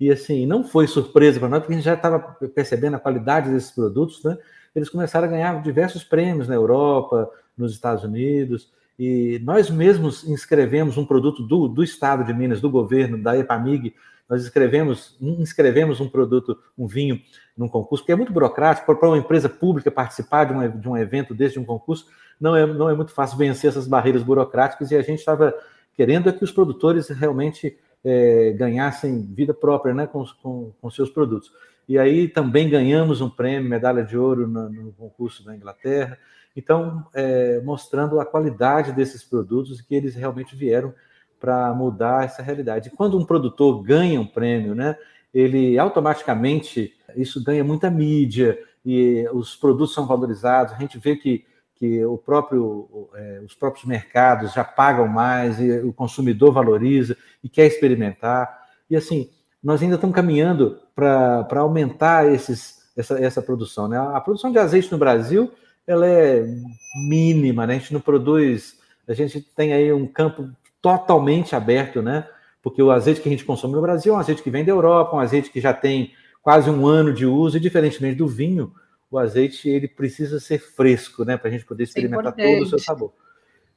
E 0.00 0.10
assim, 0.10 0.46
não 0.46 0.64
foi 0.64 0.86
surpresa 0.86 1.38
para 1.38 1.48
nós, 1.48 1.60
porque 1.60 1.74
a 1.74 1.76
gente 1.76 1.84
já 1.84 1.94
estava 1.94 2.18
percebendo 2.54 2.96
a 2.96 3.00
qualidade 3.00 3.50
desses 3.50 3.70
produtos, 3.70 4.24
né? 4.24 4.36
Eles 4.74 4.88
começaram 4.88 5.28
a 5.28 5.30
ganhar 5.30 5.62
diversos 5.62 6.02
prêmios 6.02 6.48
na 6.48 6.54
Europa, 6.54 7.30
nos 7.56 7.72
Estados 7.72 8.02
Unidos, 8.02 8.72
e 8.98 9.40
nós 9.44 9.70
mesmos 9.70 10.24
inscrevemos 10.24 10.96
um 10.96 11.04
produto 11.04 11.42
do, 11.42 11.68
do 11.68 11.82
Estado 11.82 12.24
de 12.24 12.34
Minas, 12.34 12.60
do 12.60 12.68
governo, 12.68 13.22
da 13.22 13.38
EPAMIG, 13.38 13.94
nós 14.28 14.42
escrevemos, 14.42 15.16
inscrevemos 15.20 16.00
um 16.00 16.08
produto, 16.08 16.58
um 16.76 16.86
vinho, 16.86 17.20
num 17.56 17.68
concurso, 17.68 18.04
que 18.04 18.12
é 18.12 18.16
muito 18.16 18.32
burocrático, 18.32 18.94
para 18.94 19.08
uma 19.08 19.18
empresa 19.18 19.48
pública 19.48 19.90
participar 19.90 20.44
de 20.44 20.52
um, 20.52 20.80
de 20.80 20.88
um 20.88 20.96
evento 20.96 21.34
desse, 21.34 21.54
de 21.54 21.60
um 21.60 21.64
concurso, 21.64 22.06
não 22.40 22.56
é, 22.56 22.66
não 22.66 22.90
é 22.90 22.94
muito 22.94 23.12
fácil 23.12 23.38
vencer 23.38 23.70
essas 23.70 23.86
barreiras 23.86 24.22
burocráticas, 24.22 24.90
e 24.90 24.96
a 24.96 25.02
gente 25.02 25.18
estava 25.18 25.54
querendo 25.94 26.28
é 26.28 26.32
que 26.32 26.42
os 26.42 26.50
produtores 26.50 27.08
realmente 27.08 27.78
é, 28.04 28.52
ganhassem 28.52 29.22
vida 29.32 29.54
própria 29.54 29.94
né, 29.94 30.06
com, 30.06 30.24
com, 30.42 30.72
com, 30.80 30.90
seus 30.90 31.10
produtos. 31.10 31.52
e 31.88 31.98
aí 31.98 32.28
também 32.28 32.68
ganhamos 32.68 33.20
um 33.20 33.30
prêmio, 33.30 33.68
medalha 33.68 34.04
de 34.04 34.16
ouro 34.16 34.46
no, 34.46 34.68
no 34.68 34.92
concurso 34.92 35.44
da 35.44 35.54
Inglaterra. 35.54 36.18
Então, 36.56 37.06
é, 37.14 37.60
mostrando 37.62 38.20
a 38.20 38.26
qualidade 38.26 38.92
desses 38.92 39.24
produtos 39.24 39.80
que 39.80 39.94
eles 39.94 40.14
realmente 40.14 40.54
vieram 40.54 40.94
para 41.40 41.72
mudar 41.74 42.24
essa 42.24 42.42
realidade. 42.42 42.90
quando 42.90 43.18
um 43.18 43.24
produtor 43.24 43.82
ganha 43.82 44.20
um 44.20 44.26
prêmio, 44.26 44.74
né, 44.74 44.96
ele 45.32 45.78
automaticamente 45.78 46.94
isso 47.16 47.42
ganha 47.42 47.64
muita 47.64 47.90
mídia 47.90 48.58
e 48.84 49.26
os 49.32 49.56
produtos 49.56 49.94
são 49.94 50.06
valorizados. 50.06 50.72
A 50.72 50.78
gente 50.78 50.98
vê 50.98 51.16
que, 51.16 51.44
que 51.74 52.04
o 52.04 52.16
próprio, 52.16 53.08
é, 53.14 53.40
os 53.44 53.54
próprios 53.54 53.84
mercados 53.84 54.52
já 54.52 54.64
pagam 54.64 55.08
mais 55.08 55.58
e 55.60 55.70
o 55.80 55.92
consumidor 55.92 56.52
valoriza 56.52 57.16
e 57.42 57.48
quer 57.48 57.66
experimentar. 57.66 58.62
E 58.88 58.96
assim, 58.96 59.30
nós 59.62 59.82
ainda 59.82 59.94
estamos 59.94 60.14
caminhando 60.14 60.78
para 60.94 61.60
aumentar 61.60 62.30
esses, 62.30 62.84
essa, 62.96 63.18
essa 63.18 63.42
produção. 63.42 63.88
Né? 63.88 63.98
A 63.98 64.20
produção 64.20 64.52
de 64.52 64.58
azeite 64.58 64.92
no 64.92 64.98
Brasil 64.98 65.50
ela 65.86 66.06
é 66.06 66.46
mínima, 67.08 67.66
né? 67.66 67.74
a 67.74 67.78
gente 67.78 67.92
não 67.92 68.00
produz, 68.00 68.78
a 69.06 69.12
gente 69.12 69.40
tem 69.40 69.72
aí 69.72 69.92
um 69.92 70.06
campo 70.06 70.50
totalmente 70.84 71.56
aberto, 71.56 72.02
né? 72.02 72.28
Porque 72.62 72.82
o 72.82 72.90
azeite 72.90 73.22
que 73.22 73.28
a 73.28 73.32
gente 73.32 73.44
consome 73.44 73.72
no 73.72 73.80
Brasil 73.80 74.12
é 74.12 74.16
um 74.16 74.20
azeite 74.20 74.42
que 74.42 74.50
vem 74.50 74.62
da 74.62 74.70
Europa, 74.70 75.16
um 75.16 75.18
azeite 75.18 75.50
que 75.50 75.62
já 75.62 75.72
tem 75.72 76.12
quase 76.42 76.68
um 76.68 76.86
ano 76.86 77.10
de 77.10 77.24
uso, 77.24 77.56
e 77.56 77.60
diferentemente 77.60 78.18
do 78.18 78.28
vinho, 78.28 78.70
o 79.10 79.18
azeite 79.18 79.66
ele 79.66 79.88
precisa 79.88 80.38
ser 80.38 80.58
fresco, 80.58 81.24
né? 81.24 81.38
Para 81.38 81.48
a 81.48 81.50
gente 81.50 81.64
poder 81.64 81.84
experimentar 81.84 82.34
é 82.36 82.54
todo 82.54 82.66
o 82.66 82.68
seu 82.68 82.78
sabor. 82.78 83.14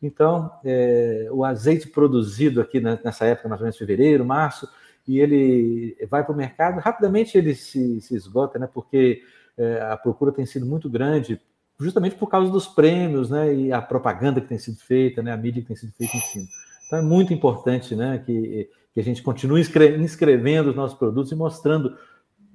Então, 0.04 0.52
é, 0.66 1.30
o 1.32 1.46
azeite 1.46 1.88
produzido 1.88 2.60
aqui 2.60 2.82
nessa 2.82 3.24
época, 3.24 3.48
mais 3.48 3.62
ou 3.62 3.66
menos 3.66 3.78
fevereiro, 3.78 4.26
março, 4.26 4.68
e 5.08 5.22
ele 5.22 5.96
vai 6.10 6.26
para 6.26 6.34
o 6.34 6.38
mercado, 6.38 6.82
rapidamente 6.82 7.38
ele 7.38 7.56
se, 7.56 8.02
se 8.02 8.16
esgota, 8.16 8.60
né? 8.60 8.68
Porque 8.72 9.22
é, 9.58 9.80
a 9.82 9.96
procura 9.96 10.34
tem 10.34 10.46
sido 10.46 10.66
muito 10.66 10.90
grande, 10.90 11.40
justamente 11.80 12.18
por 12.18 12.28
causa 12.28 12.52
dos 12.52 12.68
prêmios, 12.68 13.30
né? 13.30 13.54
E 13.54 13.72
a 13.72 13.82
propaganda 13.82 14.42
que 14.42 14.48
tem 14.48 14.60
sido 14.60 14.78
feita, 14.78 15.24
né? 15.24 15.32
A 15.32 15.38
mídia 15.38 15.62
que 15.62 15.70
tem 15.70 15.78
sido 15.78 15.94
feita 15.94 16.18
em 16.18 16.22
cima. 16.22 16.48
Então 16.88 17.00
é 17.00 17.02
muito 17.02 17.34
importante 17.34 17.96
né, 17.96 18.22
que, 18.26 18.70
que 18.94 19.00
a 19.00 19.04
gente 19.04 19.22
continue 19.22 19.62
inscrevendo 19.62 20.70
os 20.72 20.76
nossos 20.76 20.98
produtos 20.98 21.32
e 21.32 21.36
mostrando 21.36 21.96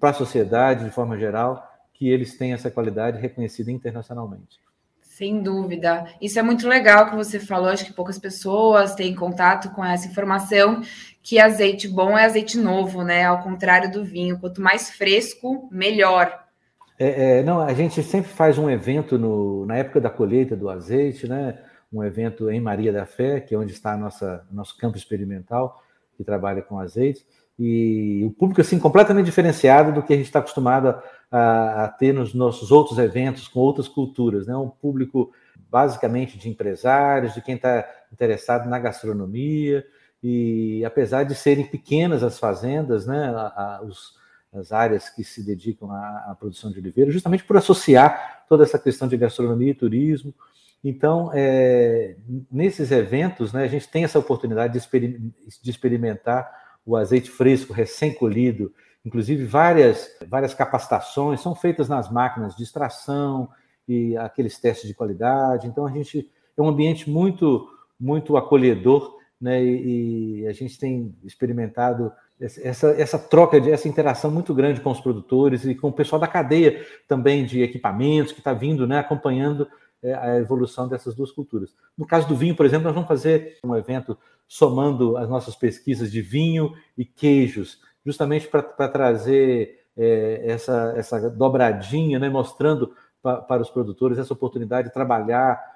para 0.00 0.10
a 0.10 0.14
sociedade, 0.14 0.84
de 0.84 0.90
forma 0.90 1.16
geral, 1.16 1.62
que 1.92 2.08
eles 2.08 2.36
têm 2.36 2.52
essa 2.52 2.70
qualidade 2.70 3.20
reconhecida 3.20 3.70
internacionalmente. 3.70 4.58
Sem 5.00 5.42
dúvida. 5.42 6.06
Isso 6.20 6.38
é 6.38 6.42
muito 6.42 6.66
legal 6.66 7.10
que 7.10 7.14
você 7.14 7.38
falou. 7.38 7.68
Acho 7.68 7.84
que 7.84 7.92
poucas 7.92 8.18
pessoas 8.18 8.94
têm 8.94 9.14
contato 9.14 9.70
com 9.74 9.84
essa 9.84 10.08
informação 10.08 10.80
que 11.22 11.38
azeite 11.38 11.86
bom 11.86 12.16
é 12.16 12.24
azeite 12.24 12.58
novo, 12.58 13.04
né? 13.04 13.24
Ao 13.26 13.42
contrário 13.42 13.92
do 13.92 14.02
vinho. 14.02 14.38
Quanto 14.40 14.60
mais 14.60 14.90
fresco, 14.90 15.68
melhor. 15.70 16.42
É, 16.98 17.38
é, 17.38 17.42
não, 17.42 17.60
a 17.60 17.74
gente 17.74 18.02
sempre 18.02 18.32
faz 18.32 18.56
um 18.56 18.70
evento 18.70 19.18
no, 19.18 19.66
na 19.66 19.76
época 19.76 20.00
da 20.00 20.08
colheita 20.08 20.56
do 20.56 20.70
azeite, 20.70 21.28
né? 21.28 21.58
Um 21.92 22.02
evento 22.02 22.50
em 22.50 22.60
Maria 22.60 22.92
da 22.92 23.04
Fé, 23.04 23.40
que 23.40 23.54
é 23.54 23.58
onde 23.58 23.72
está 23.72 23.92
a 23.92 23.96
nossa 23.96 24.46
nosso 24.50 24.76
campo 24.76 24.96
experimental, 24.96 25.82
que 26.16 26.24
trabalha 26.24 26.62
com 26.62 26.78
azeite, 26.78 27.26
e 27.58 28.24
o 28.24 28.30
público 28.30 28.60
assim 28.60 28.78
completamente 28.78 29.26
diferenciado 29.26 29.92
do 29.92 30.02
que 30.02 30.12
a 30.12 30.16
gente 30.16 30.26
está 30.26 30.38
acostumado 30.38 31.00
a, 31.30 31.84
a, 31.84 31.88
ter 31.88 32.12
nos 32.12 32.34
nossos 32.34 32.70
outros 32.72 32.98
eventos 32.98 33.46
com 33.46 33.60
outras 33.60 33.88
culturas, 33.88 34.46
né? 34.46 34.56
Um 34.56 34.68
público 34.68 35.32
basicamente 35.70 36.38
de 36.38 36.48
empresários, 36.48 37.34
de 37.34 37.42
quem 37.42 37.56
está 37.56 37.88
interessado 38.12 38.68
na 38.68 38.78
gastronomia, 38.78 39.84
e 40.22 40.84
apesar 40.84 41.24
de 41.24 41.34
serem 41.34 41.66
pequenas 41.66 42.22
as 42.22 42.38
fazendas, 42.38 43.06
né? 43.06 43.28
A, 43.28 43.76
a, 43.76 43.82
os, 43.82 44.14
as 44.52 44.72
áreas 44.72 45.08
que 45.08 45.24
se 45.24 45.44
dedicam 45.44 45.90
à, 45.90 46.30
à 46.30 46.36
produção 46.38 46.70
de 46.70 46.78
oliveira, 46.78 47.10
justamente 47.10 47.44
por 47.44 47.56
associar 47.56 48.44
toda 48.48 48.64
essa 48.64 48.78
questão 48.78 49.08
de 49.08 49.16
gastronomia 49.16 49.70
e 49.70 49.74
turismo, 49.74 50.34
então, 50.84 51.30
é, 51.32 52.16
nesses 52.50 52.90
eventos, 52.90 53.52
né, 53.52 53.62
a 53.62 53.68
gente 53.68 53.88
tem 53.88 54.02
essa 54.02 54.18
oportunidade 54.18 54.78
de, 54.78 55.32
de 55.62 55.70
experimentar 55.70 56.50
o 56.84 56.96
azeite 56.96 57.30
fresco, 57.30 57.72
recém-colhido, 57.72 58.72
inclusive 59.04 59.44
várias, 59.44 60.10
várias 60.28 60.54
capacitações 60.54 61.40
são 61.40 61.54
feitas 61.54 61.88
nas 61.88 62.10
máquinas 62.10 62.56
de 62.56 62.64
extração 62.64 63.48
e 63.86 64.16
aqueles 64.16 64.58
testes 64.58 64.88
de 64.88 64.94
qualidade. 64.94 65.68
Então, 65.68 65.86
a 65.86 65.90
gente 65.90 66.28
é 66.56 66.62
um 66.62 66.68
ambiente 66.68 67.08
muito, 67.08 67.68
muito 67.98 68.36
acolhedor, 68.36 69.18
né, 69.40 69.62
e, 69.62 70.40
e 70.40 70.46
a 70.48 70.52
gente 70.52 70.78
tem 70.78 71.14
experimentado 71.24 72.12
essa, 72.40 72.88
essa 72.88 73.18
troca, 73.18 73.60
de, 73.60 73.70
essa 73.70 73.86
interação 73.86 74.30
muito 74.30 74.52
grande 74.52 74.80
com 74.80 74.90
os 74.90 75.00
produtores 75.00 75.64
e 75.64 75.76
com 75.76 75.88
o 75.88 75.92
pessoal 75.92 76.20
da 76.20 76.26
cadeia 76.26 76.84
também 77.06 77.44
de 77.44 77.62
equipamentos 77.62 78.32
que 78.32 78.40
está 78.40 78.52
vindo, 78.52 78.86
né, 78.86 78.98
acompanhando 78.98 79.68
a 80.04 80.36
evolução 80.36 80.88
dessas 80.88 81.14
duas 81.14 81.30
culturas. 81.30 81.74
No 81.96 82.06
caso 82.06 82.26
do 82.26 82.34
vinho, 82.34 82.56
por 82.56 82.66
exemplo, 82.66 82.84
nós 82.84 82.94
vamos 82.94 83.08
fazer 83.08 83.58
um 83.64 83.76
evento 83.76 84.18
somando 84.48 85.16
as 85.16 85.28
nossas 85.28 85.54
pesquisas 85.54 86.10
de 86.10 86.20
vinho 86.20 86.72
e 86.98 87.04
queijos, 87.04 87.80
justamente 88.04 88.48
para 88.48 88.88
trazer 88.88 89.84
é, 89.96 90.42
essa, 90.44 90.94
essa 90.96 91.30
dobradinha, 91.30 92.18
né, 92.18 92.28
mostrando 92.28 92.94
pa, 93.22 93.36
para 93.36 93.62
os 93.62 93.70
produtores 93.70 94.18
essa 94.18 94.32
oportunidade 94.32 94.88
de 94.88 94.94
trabalhar 94.94 95.72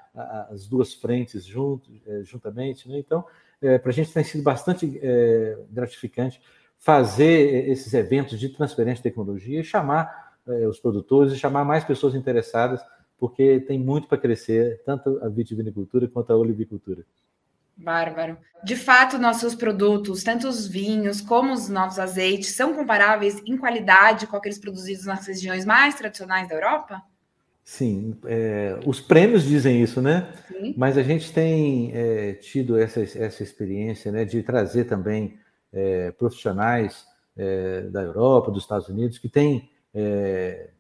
as 0.51 0.67
duas 0.67 0.95
frentes 0.95 1.45
junto, 1.45 1.91
é, 2.07 2.23
juntamente. 2.23 2.89
Né? 2.89 2.99
Então, 2.99 3.25
é, 3.61 3.79
para 3.79 3.91
a 3.91 3.95
gente 3.95 4.13
tem 4.13 4.25
sido 4.25 4.43
bastante 4.43 4.99
é, 5.03 5.59
gratificante 5.71 6.41
fazer 6.79 7.69
esses 7.69 7.93
eventos 7.95 8.39
de 8.39 8.49
transferência 8.49 8.97
de 8.97 9.03
tecnologia 9.03 9.61
e 9.61 9.65
chamar 9.65 10.35
é, 10.47 10.67
os 10.67 10.79
produtores 10.79 11.33
e 11.33 11.39
chamar 11.39 11.65
mais 11.65 11.85
pessoas 11.85 12.15
interessadas 12.15 12.81
porque 13.19 13.61
tem 13.61 13.79
muito 13.79 14.09
para 14.09 14.19
crescer, 14.19 14.83
tanto 14.85 15.19
a 15.23 15.29
vitivinicultura 15.29 16.09
quanto 16.09 16.33
a 16.33 16.37
olivicultura. 16.37 17.05
Bárbaro. 17.77 18.39
De 18.65 18.75
fato, 18.75 19.19
nossos 19.19 19.55
produtos, 19.55 20.23
tanto 20.23 20.49
os 20.49 20.67
vinhos 20.67 21.21
como 21.21 21.53
os 21.53 21.69
novos 21.69 21.99
azeites, 21.99 22.57
são 22.57 22.73
comparáveis 22.75 23.43
em 23.45 23.57
qualidade 23.57 24.27
com 24.27 24.37
aqueles 24.37 24.59
produzidos 24.59 25.05
nas 25.05 25.27
regiões 25.27 25.67
mais 25.67 25.95
tradicionais 25.95 26.49
da 26.49 26.55
Europa? 26.55 27.03
Sim, 27.63 28.17
é, 28.25 28.79
os 28.87 29.01
prêmios 29.01 29.43
dizem 29.43 29.83
isso, 29.83 30.01
né? 30.01 30.33
Sim. 30.49 30.73
Mas 30.77 30.97
a 30.97 31.03
gente 31.03 31.33
tem 31.33 31.91
é, 31.93 32.33
tido 32.35 32.79
essa, 32.79 33.01
essa 33.01 33.43
experiência 33.43 34.11
né, 34.13 34.25
de 34.25 34.43
trazer 34.43 34.85
também 34.85 35.39
é, 35.73 36.13
profissionais 36.13 37.05
é, 37.37 37.83
da 37.83 38.03
Europa, 38.03 38.51
dos 38.51 38.63
Estados 38.63 38.89
Unidos, 38.89 39.19
que 39.19 39.29
têm 39.29 39.69
é, 39.93 40.71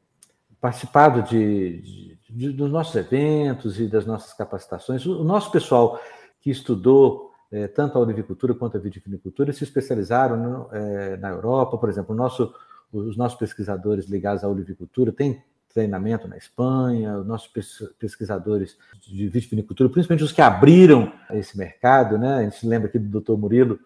participado 0.60 1.22
de, 1.22 1.82
de, 1.82 2.18
de, 2.36 2.50
dos 2.50 2.70
nossos 2.70 2.94
eventos 2.94 3.80
e 3.80 3.88
das 3.88 4.04
nossas 4.04 4.34
capacitações. 4.34 5.06
O 5.06 5.24
nosso 5.24 5.50
pessoal 5.50 5.98
que 6.40 6.50
estudou 6.50 7.32
é, 7.50 7.66
tanto 7.66 7.96
a 7.96 8.00
olivicultura 8.00 8.54
quanto 8.54 8.76
a 8.76 8.80
vitivinicultura 8.80 9.52
se 9.52 9.64
especializaram 9.64 10.36
no, 10.36 10.68
é, 10.70 11.16
na 11.16 11.30
Europa, 11.30 11.78
por 11.78 11.88
exemplo, 11.88 12.14
nosso, 12.14 12.52
os 12.92 13.16
nossos 13.16 13.38
pesquisadores 13.38 14.06
ligados 14.06 14.44
à 14.44 14.48
olivicultura 14.48 15.12
têm 15.12 15.42
treinamento 15.72 16.28
na 16.28 16.36
Espanha, 16.36 17.18
os 17.18 17.26
nossos 17.26 17.50
pesquisadores 17.98 18.78
de 19.06 19.28
vitivinicultura, 19.28 19.90
principalmente 19.90 20.24
os 20.24 20.32
que 20.32 20.40
abriram 20.40 21.12
esse 21.32 21.56
mercado, 21.56 22.16
né? 22.16 22.36
A 22.36 22.42
gente 22.42 22.66
lembra 22.66 22.88
aqui 22.88 22.98
do 22.98 23.20
Dr. 23.20 23.36
Murilo, 23.36 23.78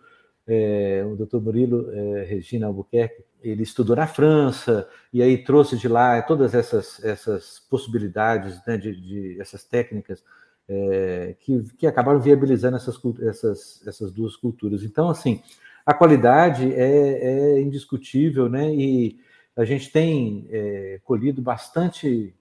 é, 0.46 1.04
o 1.04 1.16
Dr. 1.16 1.38
Murilo 1.38 1.90
Regina 2.26 2.68
Albuquerque, 2.68 3.24
ele 3.42 3.62
estudou 3.62 3.96
na 3.96 4.06
França 4.06 4.88
e 5.12 5.22
aí 5.22 5.38
trouxe 5.42 5.76
de 5.76 5.88
lá 5.88 6.20
todas 6.22 6.54
essas, 6.54 7.02
essas 7.04 7.58
possibilidades, 7.70 8.60
né, 8.66 8.76
de, 8.76 8.94
de, 8.94 9.40
essas 9.40 9.64
técnicas 9.64 10.22
é, 10.68 11.34
que, 11.40 11.62
que 11.76 11.86
acabaram 11.86 12.20
viabilizando 12.20 12.76
essas, 12.76 12.98
essas, 13.22 13.86
essas 13.86 14.12
duas 14.12 14.36
culturas. 14.36 14.82
Então, 14.82 15.08
assim, 15.08 15.42
a 15.84 15.92
qualidade 15.92 16.72
é, 16.72 17.56
é 17.56 17.60
indiscutível, 17.60 18.48
né? 18.48 18.72
E 18.72 19.18
a 19.56 19.64
gente 19.64 19.90
tem 19.90 20.46
é, 20.50 21.00
colhido 21.04 21.42
bastante 21.42 22.34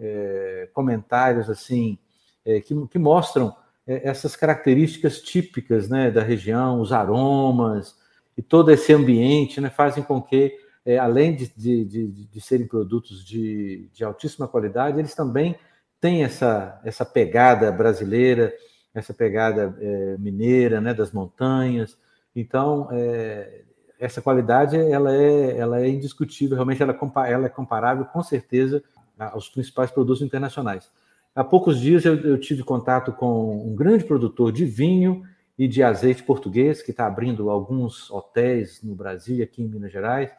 é, 0.00 0.68
comentários 0.72 1.48
assim 1.48 1.98
é, 2.44 2.60
que, 2.60 2.74
que 2.88 2.98
mostram 2.98 3.54
é, 3.86 4.08
essas 4.08 4.34
características 4.34 5.20
típicas, 5.20 5.88
né, 5.88 6.10
da 6.10 6.22
região, 6.22 6.80
os 6.80 6.92
aromas, 6.92 7.96
e 8.36 8.42
todo 8.42 8.70
esse 8.70 8.92
ambiente 8.92 9.60
né, 9.60 9.70
fazem 9.70 10.02
com 10.02 10.20
que, 10.20 10.54
é, 10.84 10.98
além 10.98 11.34
de, 11.34 11.50
de, 11.56 11.84
de, 11.84 12.08
de, 12.08 12.40
serem 12.40 12.66
produtos 12.66 13.24
de, 13.24 13.88
altíssima 14.04 14.46
qualidade, 14.46 14.98
eles 14.98 15.14
também 15.14 15.56
têm 16.00 16.22
essa, 16.22 16.80
essa 16.84 17.04
pegada 17.04 17.72
brasileira, 17.72 18.52
essa 18.94 19.14
pegada 19.14 19.76
é, 19.80 20.16
mineira, 20.18 20.80
né, 20.80 20.92
das 20.92 21.12
montanhas. 21.12 21.96
Então, 22.34 22.88
é, 22.92 23.62
essa 23.98 24.20
qualidade 24.20 24.76
ela 24.76 25.14
é, 25.14 25.56
ela 25.56 25.80
é 25.80 25.88
indiscutível, 25.88 26.54
realmente 26.54 26.82
ela, 26.82 26.92
é 26.92 27.32
ela 27.32 27.46
é 27.46 27.48
comparável 27.48 28.04
com 28.04 28.22
certeza 28.22 28.82
aos 29.18 29.48
principais 29.48 29.90
produtos 29.90 30.22
internacionais. 30.22 30.90
Há 31.34 31.42
poucos 31.42 31.80
dias 31.80 32.04
eu, 32.04 32.16
eu 32.20 32.38
tive 32.38 32.62
contato 32.62 33.12
com 33.12 33.66
um 33.66 33.74
grande 33.74 34.04
produtor 34.04 34.52
de 34.52 34.64
vinho 34.64 35.22
e 35.58 35.66
de 35.66 35.82
azeite 35.82 36.22
português, 36.22 36.82
que 36.82 36.90
está 36.90 37.06
abrindo 37.06 37.50
alguns 37.50 38.10
hotéis 38.10 38.82
no 38.82 38.94
Brasil 38.94 39.36
e 39.36 39.42
aqui 39.42 39.62
em 39.62 39.68
Minas 39.68 39.92
Gerais. 39.92 40.30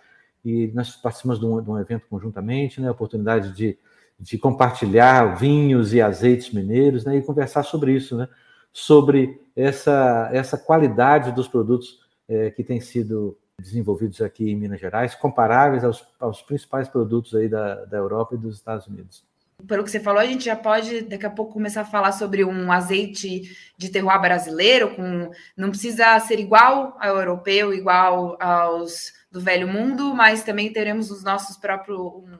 e 0.45 0.67
nós 0.73 0.95
participamos 0.95 1.39
de 1.39 1.45
um, 1.45 1.61
de 1.61 1.69
um 1.69 1.79
evento 1.79 2.05
conjuntamente, 2.09 2.79
né, 2.79 2.87
a 2.87 2.91
oportunidade 2.91 3.51
de, 3.53 3.77
de 4.19 4.37
compartilhar 4.37 5.35
vinhos 5.35 5.93
e 5.93 6.01
azeites 6.01 6.53
mineiros 6.53 7.03
né, 7.03 7.17
e 7.17 7.21
conversar 7.21 7.63
sobre 7.63 7.93
isso, 7.93 8.15
né, 8.15 8.29
sobre 8.71 9.41
essa, 9.55 10.29
essa 10.31 10.57
qualidade 10.57 11.31
dos 11.31 11.47
produtos 11.47 11.99
é, 12.29 12.51
que 12.51 12.63
têm 12.63 12.79
sido 12.79 13.37
desenvolvidos 13.59 14.21
aqui 14.21 14.51
em 14.51 14.55
Minas 14.55 14.79
Gerais, 14.79 15.15
comparáveis 15.15 15.83
aos, 15.83 16.07
aos 16.19 16.41
principais 16.43 16.87
produtos 16.87 17.33
aí 17.33 17.49
da, 17.49 17.85
da 17.85 17.97
Europa 17.97 18.35
e 18.35 18.37
dos 18.37 18.55
Estados 18.55 18.85
Unidos. 18.85 19.26
Pelo 19.65 19.83
que 19.83 19.89
você 19.89 19.99
falou, 19.99 20.21
a 20.21 20.25
gente 20.25 20.45
já 20.45 20.55
pode 20.55 21.01
daqui 21.01 21.25
a 21.25 21.31
pouco 21.31 21.53
começar 21.53 21.81
a 21.81 21.85
falar 21.85 22.11
sobre 22.11 22.45
um 22.45 22.71
azeite 22.71 23.57
de 23.75 23.89
terroir 23.89 24.21
brasileiro, 24.21 24.95
com 24.95 25.31
não 25.57 25.69
precisa 25.69 26.19
ser 26.19 26.39
igual 26.39 26.95
ao 26.99 27.17
europeu, 27.17 27.73
igual 27.73 28.37
aos 28.39 29.13
do 29.31 29.41
velho 29.41 29.67
mundo, 29.67 30.15
mas 30.15 30.43
também 30.43 30.71
teremos 30.71 31.09
os 31.09 31.23
nossos 31.23 31.57
próprios 31.57 31.99
um, 31.99 32.37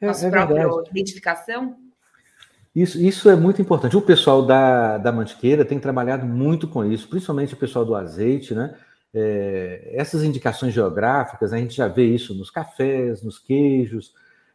é, 0.00 0.08
é 0.08 0.30
próprio 0.30 0.82
identificação. 0.90 1.76
Isso, 2.74 3.00
isso 3.00 3.30
é 3.30 3.36
muito 3.36 3.62
importante. 3.62 3.96
O 3.96 4.02
pessoal 4.02 4.44
da, 4.44 4.98
da 4.98 5.10
Mantiqueira 5.10 5.64
tem 5.64 5.78
trabalhado 5.78 6.26
muito 6.26 6.68
com 6.68 6.84
isso, 6.84 7.08
principalmente 7.08 7.54
o 7.54 7.56
pessoal 7.56 7.84
do 7.84 7.94
azeite, 7.94 8.54
né? 8.54 8.76
É, 9.14 9.92
essas 9.94 10.22
indicações 10.22 10.74
geográficas, 10.74 11.52
a 11.52 11.56
gente 11.56 11.74
já 11.74 11.88
vê 11.88 12.04
isso 12.04 12.34
nos 12.34 12.50
cafés, 12.50 13.22
nos 13.22 13.38
queijos, 13.38 14.12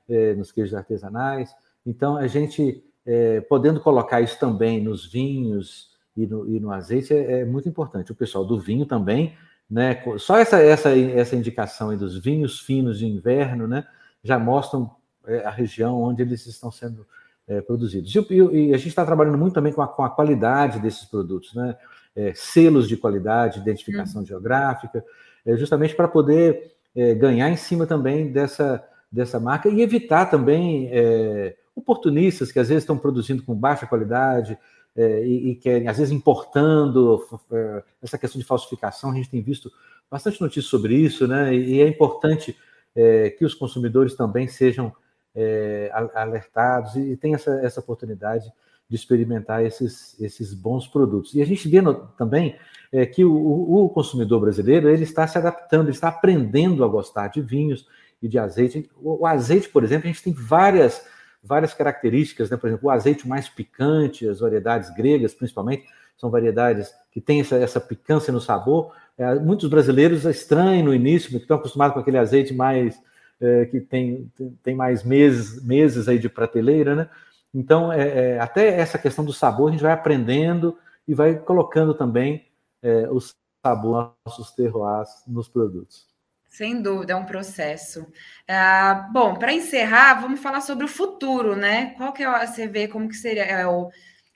é, 0.08 0.36
nos 0.36 0.52
queijos 0.52 0.76
artesanais. 0.76 1.52
Então, 1.86 2.18
a 2.18 2.28
gente 2.28 2.84
é, 3.06 3.42
podendo 3.42 3.80
colocar 3.80 4.22
isso 4.22 4.40
também 4.40 4.82
nos 4.82 5.06
vinhos 5.06 5.92
e 6.16 6.26
no, 6.28 6.48
e 6.48 6.60
no 6.60 6.72
azeite 6.72 7.14
é, 7.14 7.42
é, 7.42 7.46
muito 7.46 7.68
importante. 7.68 8.12
O 8.12 8.16
pessoal 8.16 8.46
do 8.46 8.60
vinho 8.60 8.86
também, 8.86 9.36
né? 9.70 10.02
Só 10.18 10.38
essa, 10.38 10.60
essa, 10.60 10.98
essa 10.98 11.36
indicação 11.36 11.96
dos 11.96 12.18
vinhos 12.18 12.60
finos 12.60 13.00
de 13.00 13.06
inverno, 13.06 13.68
né? 13.68 13.86
Já 14.24 14.38
mostram 14.38 14.92
é, 15.26 15.46
a 15.46 15.50
região 15.50 16.02
onde 16.02 16.22
eles 16.22 16.46
estão 16.46 16.72
sendo 16.72 17.08
é, 17.48 17.62
produzidos. 17.62 18.14
E, 18.14 18.36
e, 18.36 18.74
a 18.74 18.78
gente 18.78 18.90
está 18.90 19.06
trabalhando 19.06 19.38
muito 19.38 19.54
também 19.54 19.74
com 19.74 19.82
a, 19.82 19.88
com 19.88 20.04
a 20.04 20.10
qualidade 20.10 20.80
desses 20.80 21.06
produtos, 21.06 21.54
né? 21.54 21.76
É, 22.14 22.34
selos 22.36 22.90
de 22.90 22.98
qualidade, 22.98 23.60
identificação 23.60 24.22
uhum. 24.22 24.28
geográfica, 24.28 25.04
é, 25.46 25.56
justamente 25.56 25.96
para 25.96 26.08
poder 26.08 26.76
ganhar 27.18 27.50
em 27.50 27.56
cima 27.56 27.88
também 27.88 28.34
dessa, 28.34 28.86
dessa 29.10 29.40
marca 29.40 29.70
e 29.70 29.82
evitar 29.82 30.26
também 30.26 30.90
é, 30.92 31.56
oportunistas 31.82 32.52
que 32.52 32.60
às 32.60 32.70
vezes 32.70 32.84
estão 32.84 32.98
produzindo 32.98 33.44
com 33.44 33.54
baixa 33.54 33.88
qualidade 33.88 34.58
é, 34.96 35.26
e, 35.26 35.60
e 35.64 35.88
às 35.88 35.98
vezes, 35.98 36.12
importando 36.12 37.26
é, 37.52 37.84
essa 38.02 38.18
questão 38.18 38.40
de 38.40 38.46
falsificação. 38.46 39.12
A 39.12 39.16
gente 39.16 39.30
tem 39.30 39.42
visto 39.42 39.72
bastante 40.10 40.42
notícias 40.42 40.66
sobre 40.66 40.96
isso, 40.96 41.28
né? 41.28 41.54
E, 41.56 41.76
e 41.76 41.82
é 41.82 41.88
importante 41.88 42.58
é, 42.96 43.30
que 43.30 43.46
os 43.46 43.54
consumidores 43.54 44.16
também 44.16 44.48
sejam 44.48 44.94
é, 45.34 45.90
alertados 46.14 46.96
e, 46.96 47.12
e 47.12 47.18
tenham 47.18 47.36
essa, 47.36 47.52
essa 47.64 47.80
oportunidade 47.80 48.52
de 48.90 48.96
experimentar 48.96 49.64
esses, 49.64 50.20
esses 50.20 50.54
bons 50.54 50.86
produtos. 50.86 51.34
E 51.34 51.42
a 51.42 51.46
gente 51.46 51.70
vê 51.70 51.80
no, 51.80 51.94
também 52.18 52.58
é, 52.92 53.06
que 53.06 53.24
o, 53.24 53.86
o, 53.86 53.90
consumidor 53.90 54.42
brasileiro 54.42 54.90
ele 54.90 55.04
está 55.04 55.26
se 55.26 55.38
adaptando, 55.38 55.86
ele 55.86 55.92
está 55.92 56.10
aprendendo 56.10 56.84
a 56.84 56.88
gostar 56.90 57.30
de 57.30 57.42
vinhos 57.42 57.88
e 58.22 58.28
de 58.28 58.38
azeite. 58.38 58.90
O, 58.98 59.22
o 59.22 59.26
azeite, 59.26 59.70
por 59.70 59.86
exemplo, 59.86 60.10
a 60.10 60.12
gente 60.12 60.24
tem 60.24 60.34
várias 60.34 61.02
várias 61.44 61.74
características, 61.74 62.50
né? 62.50 62.58
por 62.58 62.68
exemplo, 62.68 62.88
o 62.88 62.92
azeite 62.92 63.28
mais 63.28 63.50
picante, 63.50 64.28
as 64.28 64.40
variedades 64.40 64.94
gregas, 64.94 65.34
principalmente, 65.34 65.86
são 66.18 66.30
variedades 66.30 66.94
que 67.12 67.20
têm 67.20 67.42
essa, 67.42 67.56
essa 67.56 67.82
picância 67.82 68.32
no 68.32 68.40
sabor. 68.40 68.94
É, 69.18 69.36
muitos 69.36 69.68
brasileiros 69.70 70.24
estranham 70.26 70.86
no 70.86 70.94
início, 70.94 71.32
porque 71.32 71.44
estão 71.44 71.58
acostumados 71.58 71.94
com 71.96 72.00
aquele 72.00 72.18
azeite 72.18 72.54
mais 72.54 73.02
é, 73.40 73.66
que 73.66 73.82
tem, 73.82 74.32
tem 74.62 74.76
mais 74.76 75.04
meses, 75.04 75.64
meses 75.64 76.08
aí 76.08 76.20
de 76.20 76.30
prateleira, 76.30 76.96
né? 76.96 77.10
Então, 77.54 77.92
é, 77.92 78.36
é 78.36 78.40
até 78.40 78.80
essa 78.80 78.98
questão 78.98 79.26
do 79.26 79.34
sabor 79.34 79.70
a 79.70 79.72
gente 79.72 79.84
vai 79.84 79.92
aprendendo 79.92 80.78
e 81.08 81.14
vai 81.14 81.36
colocando 81.36 81.94
também 81.94 82.46
é, 82.82 83.10
o 83.10 83.20
sabor 83.66 84.14
nossos 84.26 84.52
terroirs 84.52 85.10
nos 85.28 85.50
produtos. 85.50 86.11
Sem 86.52 86.82
dúvida, 86.82 87.14
é 87.14 87.16
um 87.16 87.26
processo. 87.26 88.06
Ah, 88.46 89.10
bom, 89.14 89.36
para 89.36 89.54
encerrar, 89.54 90.20
vamos 90.20 90.42
falar 90.42 90.60
sobre 90.60 90.84
o 90.84 90.90
futuro, 90.90 91.56
né? 91.56 91.94
Qual 91.96 92.12
que 92.12 92.24
é, 92.24 92.46
você 92.46 92.68
vê 92.68 92.90
como 92.90 93.08
que 93.08 93.16
seria 93.16 93.46
é 93.46 93.66
o 93.66 93.90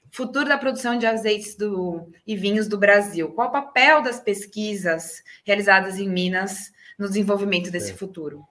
futuro 0.10 0.48
da 0.48 0.58
produção 0.58 0.98
de 0.98 1.06
azeites 1.06 1.58
do, 1.58 2.10
e 2.26 2.38
vinhos 2.38 2.70
do 2.70 2.78
Brasil? 2.78 3.34
Qual 3.34 3.50
o 3.50 3.52
papel 3.52 4.02
das 4.02 4.18
pesquisas 4.18 5.22
realizadas 5.46 6.00
em 6.00 6.08
Minas 6.08 6.72
no 6.98 7.06
desenvolvimento 7.06 7.70
desse 7.70 7.92
é. 7.92 7.96
futuro? 7.96 8.46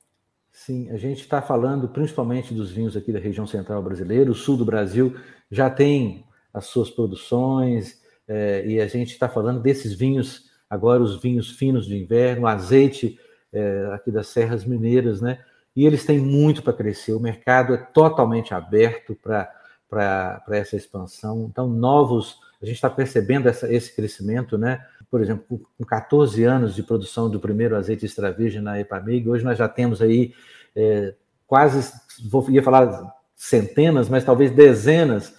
Sim, 0.52 0.90
a 0.90 0.98
gente 0.98 1.22
está 1.22 1.40
falando 1.40 1.88
principalmente 1.88 2.52
dos 2.52 2.70
vinhos 2.70 2.94
aqui 2.98 3.10
da 3.10 3.18
região 3.18 3.46
central 3.46 3.82
brasileira, 3.82 4.30
o 4.30 4.34
sul 4.34 4.58
do 4.58 4.64
Brasil 4.66 5.16
já 5.50 5.70
tem 5.70 6.26
as 6.52 6.66
suas 6.66 6.90
produções, 6.90 7.98
é, 8.28 8.62
e 8.66 8.78
a 8.78 8.86
gente 8.86 9.12
está 9.12 9.26
falando 9.26 9.62
desses 9.62 9.94
vinhos, 9.94 10.50
agora 10.68 11.02
os 11.02 11.20
vinhos 11.20 11.52
finos 11.52 11.86
de 11.86 11.96
inverno, 11.96 12.46
azeite 12.46 13.18
é, 13.54 13.90
aqui 13.94 14.10
das 14.10 14.26
Serras 14.26 14.64
Mineiras, 14.64 15.20
né? 15.20 15.38
E 15.74 15.86
eles 15.86 16.04
têm 16.04 16.18
muito 16.18 16.62
para 16.62 16.72
crescer. 16.72 17.12
O 17.12 17.20
mercado 17.20 17.74
é 17.74 17.78
totalmente 17.78 18.52
aberto 18.52 19.16
para 19.16 20.42
essa 20.50 20.76
expansão. 20.76 21.46
Então, 21.50 21.68
novos, 21.68 22.38
a 22.60 22.66
gente 22.66 22.74
está 22.74 22.90
percebendo 22.90 23.48
essa, 23.48 23.72
esse 23.72 23.94
crescimento, 23.94 24.58
né? 24.58 24.84
Por 25.10 25.20
exemplo, 25.20 25.60
com 25.78 25.84
14 25.84 26.42
anos 26.44 26.74
de 26.74 26.82
produção 26.82 27.30
do 27.30 27.40
primeiro 27.40 27.76
azeite 27.76 28.04
extra 28.04 28.32
virgem 28.32 28.60
na 28.60 28.80
Epamig, 28.80 29.28
hoje 29.28 29.44
nós 29.44 29.56
já 29.56 29.68
temos 29.68 30.02
aí 30.02 30.34
é, 30.74 31.14
quase, 31.46 31.92
vou 32.28 32.48
ia 32.50 32.62
falar 32.62 33.14
centenas, 33.36 34.08
mas 34.08 34.24
talvez 34.24 34.50
dezenas, 34.50 35.34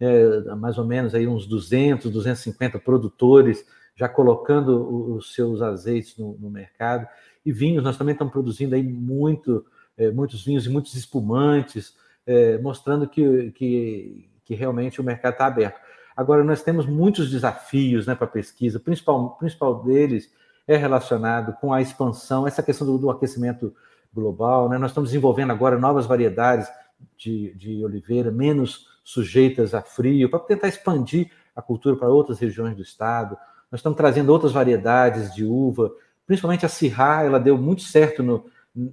é, 0.00 0.54
mais 0.56 0.78
ou 0.78 0.84
menos 0.84 1.14
aí 1.14 1.28
uns 1.28 1.46
200, 1.46 2.10
250 2.10 2.78
produtores 2.80 3.64
já 3.94 4.08
colocando 4.08 5.14
os 5.14 5.34
seus 5.34 5.60
azeites 5.60 6.16
no, 6.16 6.36
no 6.38 6.50
mercado. 6.50 7.06
E 7.44 7.52
vinhos, 7.52 7.82
nós 7.82 7.96
também 7.96 8.12
estamos 8.12 8.32
produzindo 8.32 8.74
aí 8.74 8.82
muito, 8.82 9.64
é, 9.96 10.10
muitos 10.10 10.44
vinhos 10.44 10.66
e 10.66 10.70
muitos 10.70 10.94
espumantes, 10.94 11.96
é, 12.26 12.58
mostrando 12.58 13.08
que, 13.08 13.50
que, 13.52 14.30
que 14.44 14.54
realmente 14.54 15.00
o 15.00 15.04
mercado 15.04 15.32
está 15.32 15.46
aberto. 15.46 15.80
Agora, 16.16 16.44
nós 16.44 16.62
temos 16.62 16.86
muitos 16.86 17.30
desafios 17.30 18.06
né, 18.06 18.14
para 18.14 18.26
a 18.26 18.30
pesquisa, 18.30 18.78
o 18.78 18.80
principal, 18.80 19.36
principal 19.36 19.82
deles 19.82 20.30
é 20.66 20.76
relacionado 20.76 21.54
com 21.60 21.72
a 21.72 21.80
expansão, 21.80 22.46
essa 22.46 22.62
questão 22.62 22.86
do, 22.86 22.98
do 22.98 23.10
aquecimento 23.10 23.74
global. 24.12 24.68
Né? 24.68 24.78
Nós 24.78 24.90
estamos 24.90 25.10
desenvolvendo 25.10 25.50
agora 25.50 25.78
novas 25.78 26.06
variedades 26.06 26.68
de, 27.16 27.52
de 27.54 27.84
oliveira, 27.84 28.30
menos 28.30 28.86
sujeitas 29.02 29.74
a 29.74 29.82
frio, 29.82 30.30
para 30.30 30.40
tentar 30.40 30.68
expandir 30.68 31.30
a 31.54 31.60
cultura 31.60 31.96
para 31.96 32.08
outras 32.08 32.38
regiões 32.38 32.76
do 32.76 32.82
estado. 32.82 33.36
Nós 33.70 33.80
estamos 33.80 33.96
trazendo 33.96 34.30
outras 34.30 34.52
variedades 34.52 35.34
de 35.34 35.44
uva 35.44 35.90
principalmente 36.32 36.64
a 36.64 36.68
Sirra, 36.68 37.24
ela 37.24 37.38
deu 37.38 37.58
muito 37.58 37.82
certo 37.82 38.22
no, 38.22 38.46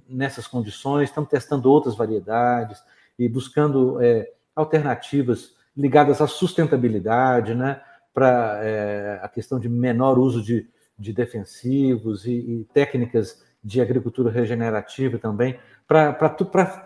nessas 0.06 0.46
condições. 0.46 1.08
Estamos 1.08 1.30
testando 1.30 1.70
outras 1.70 1.96
variedades 1.96 2.82
e 3.18 3.26
buscando 3.30 3.98
é, 4.02 4.30
alternativas 4.54 5.54
ligadas 5.74 6.20
à 6.20 6.26
sustentabilidade, 6.26 7.54
né? 7.54 7.80
Para 8.12 8.60
é, 8.62 9.20
a 9.22 9.28
questão 9.28 9.58
de 9.58 9.70
menor 9.70 10.18
uso 10.18 10.42
de, 10.42 10.68
de 10.98 11.14
defensivos 11.14 12.26
e, 12.26 12.32
e 12.32 12.68
técnicas 12.74 13.42
de 13.64 13.80
agricultura 13.80 14.30
regenerativa 14.30 15.16
também, 15.16 15.58
para 15.88 16.14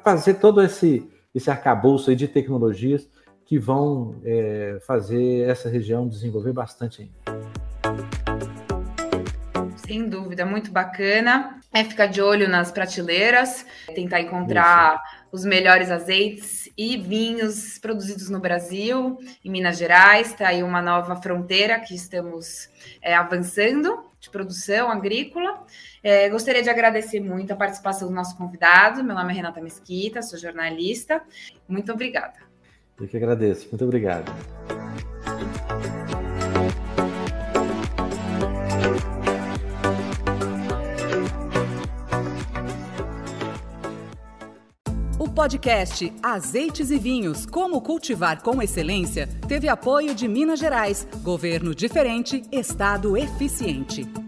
fazer 0.05 0.35
todo 0.35 0.63
esse, 0.63 1.11
esse 1.35 1.51
arcabouço 1.51 2.11
aí 2.11 2.17
de 2.17 2.29
tecnologias 2.29 3.09
que 3.45 3.59
vão 3.59 4.21
é, 4.25 4.79
fazer 4.87 5.49
essa 5.49 5.69
região 5.69 6.07
desenvolver 6.07 6.53
bastante 6.53 7.03
ainda. 7.03 7.34
Sem 9.87 10.09
dúvida, 10.09 10.47
muito 10.47 10.71
bacana. 10.71 11.61
É 11.73 11.85
ficar 11.85 12.07
de 12.07 12.23
olho 12.23 12.49
nas 12.49 12.73
prateleiras, 12.73 13.67
tentar 13.95 14.21
encontrar 14.21 14.95
Isso. 14.95 15.27
os 15.31 15.45
melhores 15.45 15.91
azeites 15.91 16.71
e 16.77 16.97
vinhos 16.97 17.79
produzidos 17.79 18.31
no 18.31 18.41
Brasil, 18.41 19.19
em 19.45 19.51
Minas 19.51 19.77
Gerais. 19.77 20.31
Está 20.31 20.49
aí 20.49 20.63
uma 20.63 20.81
nova 20.81 21.17
fronteira 21.17 21.79
que 21.81 21.95
estamos 21.95 22.71
é, 23.03 23.15
avançando 23.15 24.05
de 24.19 24.31
produção 24.31 24.91
agrícola. 24.91 25.67
É, 26.03 26.31
gostaria 26.31 26.63
de 26.63 26.71
agradecer 26.71 27.21
muito 27.21 27.53
a 27.53 27.57
participação 27.57 28.09
do 28.09 28.15
nosso 28.15 28.37
convidado. 28.39 29.05
Meu 29.05 29.15
nome 29.15 29.33
é 29.33 29.37
Renata 29.37 29.61
Mesquita, 29.61 30.23
sou 30.23 30.39
jornalista. 30.39 31.21
Muito 31.69 31.93
obrigada. 31.93 32.39
Eu 32.99 33.07
que 33.07 33.17
agradeço. 33.17 33.69
Muito 33.71 33.85
obrigado. 33.85 34.33
Podcast 45.35 46.13
Azeites 46.23 46.91
e 46.93 46.99
Vinhos 46.99 47.45
Como 47.45 47.81
Cultivar 47.81 48.41
com 48.41 48.63
Excelência 48.63 49.29
teve 49.49 49.69
apoio 49.69 50.15
de 50.15 50.29
Minas 50.29 50.61
Gerais, 50.61 51.09
Governo 51.23 51.75
Diferente, 51.75 52.43
Estado 52.53 53.17
Eficiente. 53.17 54.24